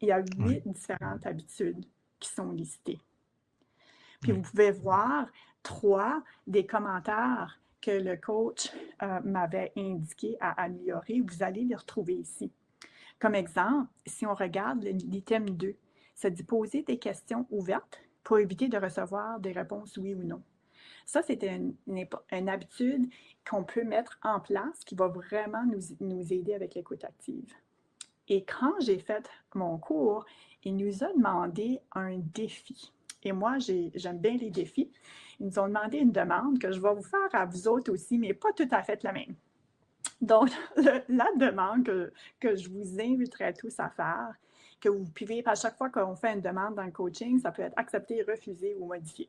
[0.00, 1.84] il y a huit différentes habitudes
[2.18, 2.98] qui sont listées.
[4.20, 5.28] Puis vous pouvez voir
[5.62, 8.72] trois des commentaires que le coach
[9.02, 11.20] euh, m'avait indiqué à améliorer.
[11.20, 12.52] Vous allez les retrouver ici.
[13.18, 15.76] Comme exemple, si on regarde l'item 2,
[16.14, 20.42] ça dit poser des questions ouvertes pour éviter de recevoir des réponses oui ou non.
[21.04, 23.08] Ça, c'est une, habitude
[23.48, 27.54] qu'on peut mettre en place qui va vraiment nous, nous aider avec l'écoute active.
[28.26, 30.24] Et quand j'ai fait mon cours,
[30.64, 32.92] il nous a demandé un défi.
[33.22, 34.90] Et moi, j'aime bien les défis.
[35.38, 38.18] Ils nous ont demandé une demande que je vais vous faire à vous autres aussi,
[38.18, 39.36] mais pas tout à fait la même.
[40.20, 40.50] Donc,
[41.08, 44.34] la demande que, que, je vous inviterai tous à faire,
[44.86, 47.62] que vous pouvez, à chaque fois qu'on fait une demande dans le coaching, ça peut
[47.62, 49.28] être accepté, refusé ou modifié.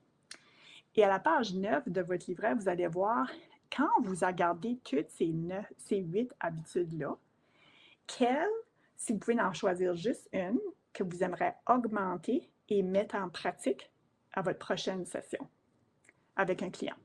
[0.96, 3.28] Et à la page 9 de votre livret, vous allez voir,
[3.76, 5.34] quand vous regardez toutes ces,
[5.78, 7.18] ces huit habitudes-là,
[8.06, 8.48] quelles,
[8.96, 10.60] si vous pouvez en choisir juste une,
[10.94, 13.92] que vous aimeriez augmenter et mettre en pratique
[14.34, 15.48] à votre prochaine session
[16.36, 16.96] avec un client.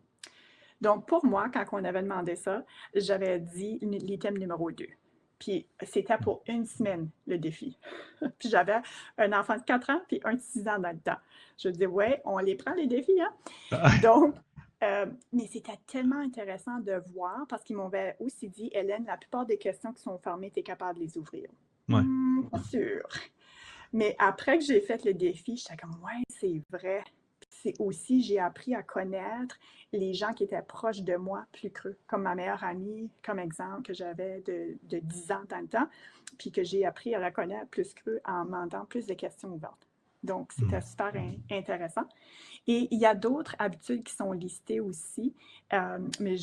[0.80, 4.86] Donc, pour moi, quand on avait demandé ça, j'avais dit l'item numéro 2.
[5.43, 7.76] Puis, c'était pour une semaine, le défi.
[8.38, 8.80] puis, j'avais
[9.18, 11.18] un enfant de 4 ans puis un de 6 ans dans le temps.
[11.59, 13.32] Je dis, ouais, on les prend, les défis, hein?
[14.03, 14.36] Donc,
[14.84, 19.45] euh, mais c'était tellement intéressant de voir parce qu'ils m'avaient aussi dit, Hélène, la plupart
[19.45, 21.49] des questions qui sont fermées, tu es capable de les ouvrir.
[21.88, 23.03] Hmm, pas sûr.
[23.93, 27.03] Mais après que j'ai fait le défi, j'étais comme, ouais, c'est vrai.
[27.62, 29.56] C'est aussi, j'ai appris à connaître
[29.92, 33.82] les gens qui étaient proches de moi plus creux, comme ma meilleure amie, comme exemple,
[33.82, 35.88] que j'avais de, de 10 ans dans le temps,
[36.38, 39.86] puis que j'ai appris à la connaître plus creux en demandant plus de questions ouvertes.
[40.24, 40.82] Donc, c'était hmm.
[40.82, 41.12] super
[41.50, 42.08] intéressant.
[42.66, 45.34] Et il y a d'autres habitudes qui sont listées aussi,
[45.72, 46.36] euh, mais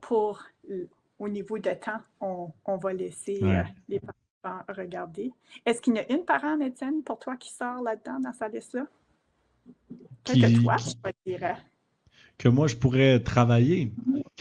[0.00, 0.42] pour,
[1.18, 4.00] au niveau de temps, on, on va laisser euh, les
[4.68, 5.32] regarder.
[5.64, 8.32] Est-ce qu'il y en a une par an, Étienne, pour toi qui sort là-dedans, dans
[8.32, 8.86] sa liste-là?
[10.32, 11.56] Que toi, je dirais.
[12.38, 13.92] Que moi, je pourrais travailler.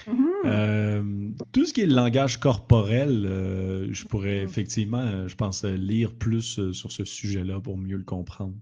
[0.07, 0.23] Mm-hmm.
[0.45, 4.47] Euh, tout ce qui est le langage corporel, euh, je pourrais mm.
[4.49, 8.55] effectivement, euh, je pense, lire plus sur ce sujet-là pour mieux le comprendre.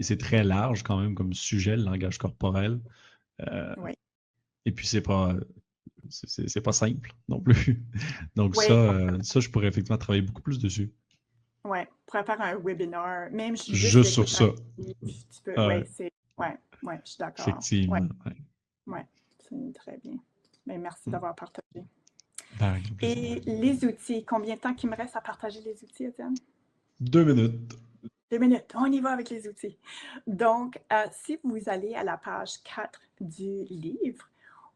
[0.00, 2.80] C'est très large quand même comme sujet, le langage corporel.
[3.78, 3.92] oui.
[4.64, 5.36] Et puis, c'est pas
[6.08, 7.82] c'est pas simple non plus.
[8.36, 10.92] Donc ça, ça, je pourrais effectivement travailler beaucoup plus dessus.
[11.66, 14.44] Oui, pourrais faire un webinar, même juste, juste sur ça.
[14.78, 14.94] Oui,
[15.56, 17.48] ouais, ouais, je suis d'accord.
[17.48, 17.98] Effectivement.
[18.86, 19.00] Oui,
[19.38, 20.16] c'est très bien.
[20.64, 21.12] Mais merci mm.
[21.12, 21.84] d'avoir partagé.
[22.58, 26.34] Ben, Et les outils, combien de temps qu'il me reste à partager les outils, Étienne?
[27.00, 27.76] Deux minutes.
[28.30, 29.76] Deux minutes, on y va avec les outils.
[30.26, 34.28] Donc, euh, si vous allez à la page 4 du livre,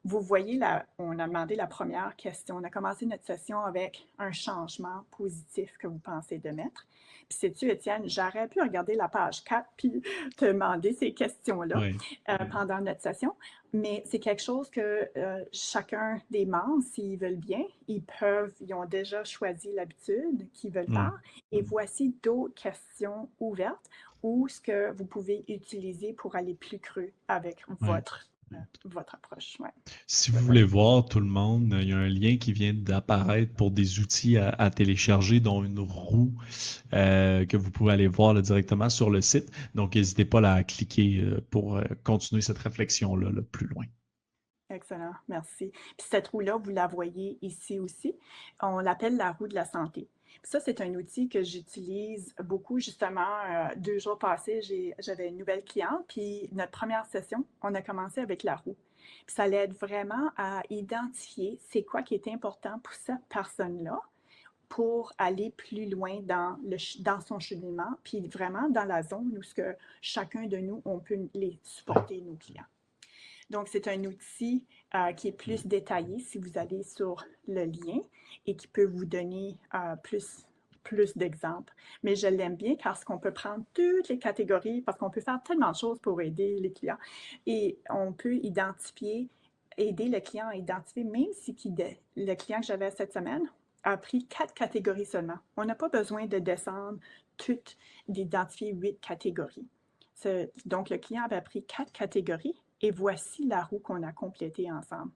[0.04, 2.56] vous voyez, là, on a demandé la première question.
[2.56, 6.86] On a commencé notre session avec un changement positif que vous pensez de mettre.
[7.28, 10.02] Puis, sais-tu, Étienne, j'aurais pu regarder la page 4 puis
[10.36, 11.80] te demander ces questions-là
[12.28, 13.34] euh, pendant notre session,
[13.72, 18.72] mais c'est quelque chose que euh, chacun des membres, s'ils veulent bien, ils peuvent, ils
[18.74, 21.20] ont déjà choisi l'habitude qu'ils veulent faire.
[21.52, 23.88] Et voici d'autres questions ouvertes
[24.22, 28.26] ou ce que vous pouvez utiliser pour aller plus creux avec votre
[28.84, 29.58] votre approche.
[30.06, 33.54] Si vous voulez voir tout le monde, il y a un lien qui vient d'apparaître
[33.54, 36.32] pour des outils à, télécharger, dont une roue
[36.92, 39.50] euh, que vous pouvez aller voir directement sur le site.
[39.74, 43.84] Donc, n'hésitez pas à cliquer euh, pour euh, continuer cette réflexion-là plus loin.
[44.70, 45.72] Excellent, merci.
[45.98, 48.14] Puis cette roue-là, vous la voyez ici aussi.
[48.62, 50.08] On l'appelle la roue de la santé.
[50.42, 52.78] Ça, c'est un outil que j'utilise beaucoup.
[52.78, 54.60] Justement, euh, deux jours passés,
[54.98, 58.76] j'avais une nouvelle cliente, puis notre première session, on a commencé avec la roue.
[59.26, 64.00] Puis ça l'aide vraiment à identifier c'est quoi qui est important pour cette personne-là
[64.68, 69.42] pour aller plus loin dans, le, dans son cheminement, puis vraiment dans la zone où
[69.42, 72.64] ce que chacun de nous, on peut les supporter, nos clients.
[73.50, 74.64] Donc, c'est un outil
[74.94, 78.00] euh, qui est plus détaillé si vous allez sur le lien
[78.46, 80.46] et qui peut vous donner euh, plus,
[80.82, 81.72] plus d'exemples.
[82.02, 85.40] Mais je l'aime bien parce qu'on peut prendre toutes les catégories, parce qu'on peut faire
[85.44, 86.98] tellement de choses pour aider les clients.
[87.46, 89.28] Et on peut identifier,
[89.76, 91.56] aider le client à identifier, même si
[92.16, 93.48] le client que j'avais cette semaine
[93.84, 95.38] a pris quatre catégories seulement.
[95.56, 96.98] On n'a pas besoin de descendre
[97.36, 97.76] toutes,
[98.08, 99.68] d'identifier huit catégories.
[100.66, 105.12] Donc, le client avait pris quatre catégories et voici la roue qu'on a complétée ensemble.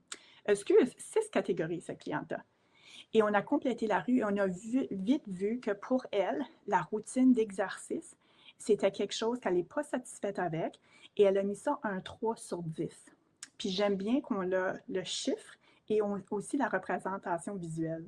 [0.46, 2.42] Excuse, six catégories, ce client-là.
[3.12, 6.82] Et on a complété la rue et on a vite vu que pour elle, la
[6.82, 8.16] routine d'exercice,
[8.58, 10.78] c'était quelque chose qu'elle n'est pas satisfaite avec
[11.16, 12.88] et elle a mis ça un 3 sur 10.
[13.58, 15.56] Puis j'aime bien qu'on a le chiffre
[15.88, 16.00] et
[16.30, 18.04] aussi la représentation visuelle.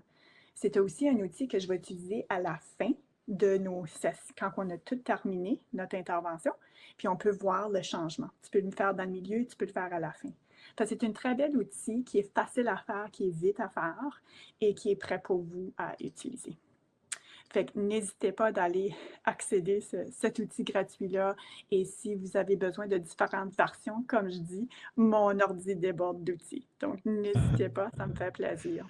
[0.54, 2.92] C'était aussi un outil que je vais utiliser à la fin
[3.28, 6.52] de nos sessions, quand on a tout terminé notre intervention,
[6.96, 8.30] puis on peut voir le changement.
[8.42, 10.30] Tu peux le faire dans le milieu, tu peux le faire à la fin.
[10.84, 14.22] C'est un très bel outil qui est facile à faire, qui est vite à faire
[14.60, 16.56] et qui est prêt pour vous à utiliser.
[17.52, 21.36] Fait n'hésitez pas d'aller accéder à cet outil gratuit-là.
[21.70, 26.66] Et si vous avez besoin de différentes versions, comme je dis, mon ordi déborde d'outils.
[26.80, 28.86] Donc, n'hésitez pas, ça me fait plaisir.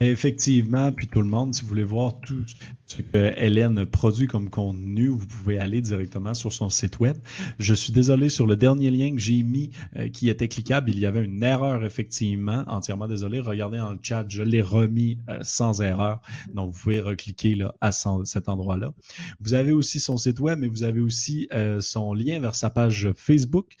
[0.00, 2.44] Effectivement, puis tout le monde, si vous voulez voir tout
[2.86, 7.16] ce que Hélène produit comme contenu, vous pouvez aller directement sur son site web.
[7.60, 10.98] Je suis désolé sur le dernier lien que j'ai mis euh, qui était cliquable, il
[10.98, 13.38] y avait une erreur effectivement, entièrement désolé.
[13.38, 16.20] Regardez dans le chat, je l'ai remis euh, sans erreur.
[16.52, 18.92] Donc vous pouvez recliquer là, à cet endroit-là.
[19.40, 22.68] Vous avez aussi son site web, mais vous avez aussi euh, son lien vers sa
[22.68, 23.76] page Facebook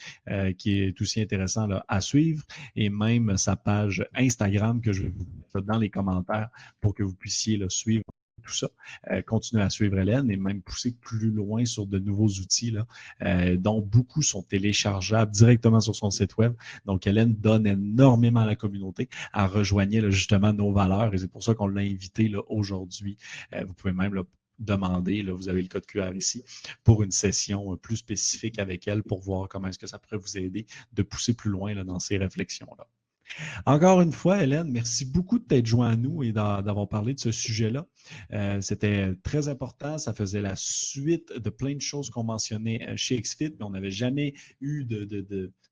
[0.58, 2.44] qui est aussi intéressant à suivre
[2.76, 6.03] et même sa page Instagram que je vais vous mettre dans les commentaires
[6.80, 8.04] pour que vous puissiez suivre
[8.44, 8.68] tout ça.
[9.10, 12.86] Euh, continuer à suivre Hélène et même pousser plus loin sur de nouveaux outils, là,
[13.22, 16.54] euh, dont beaucoup sont téléchargeables directement sur son site web.
[16.84, 21.42] Donc, Hélène donne énormément à la communauté à rejoindre justement nos valeurs et c'est pour
[21.42, 23.16] ça qu'on l'a invité aujourd'hui.
[23.54, 24.22] Euh, vous pouvez même
[24.58, 26.44] demander, là, vous avez le code QR ici,
[26.84, 30.38] pour une session plus spécifique avec elle pour voir comment est-ce que ça pourrait vous
[30.38, 32.86] aider de pousser plus loin là, dans ces réflexions-là.
[33.66, 37.20] Encore une fois, Hélène, merci beaucoup de t'être joint à nous et d'avoir parlé de
[37.20, 37.86] ce sujet-là.
[38.32, 39.98] Euh, c'était très important.
[39.98, 43.70] Ça faisait la suite de plein de choses qu'on mentionnait euh, chez XFIT, mais on
[43.70, 45.04] n'avait jamais eu de,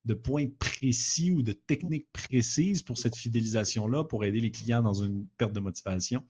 [0.04, 4.94] de points précis ou de techniques précises pour cette fidélisation-là, pour aider les clients dans
[4.94, 6.24] une perte de motivation.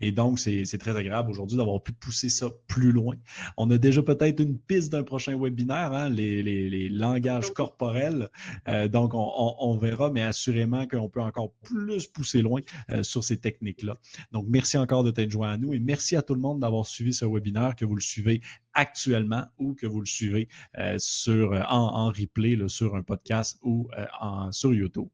[0.00, 3.16] Et donc, c'est très agréable aujourd'hui d'avoir pu pousser ça plus loin.
[3.56, 8.28] On a déjà peut-être une piste d'un prochain webinaire, hein, les, langages corporels.
[8.68, 12.60] Euh, donc, on, verra, mais assurément qu'on peut encore plus pousser loin
[12.90, 13.96] euh, sur ces techniques-là.
[14.32, 16.86] Donc, merci encore de t'être joint à nous et merci à tout le monde d'avoir
[16.86, 18.40] suivi ce webinaire, que vous le suivez
[18.74, 20.48] actuellement ou que vous le suivez
[20.78, 25.08] euh, sur, en, replay sur un podcast ou euh, sur YouTube.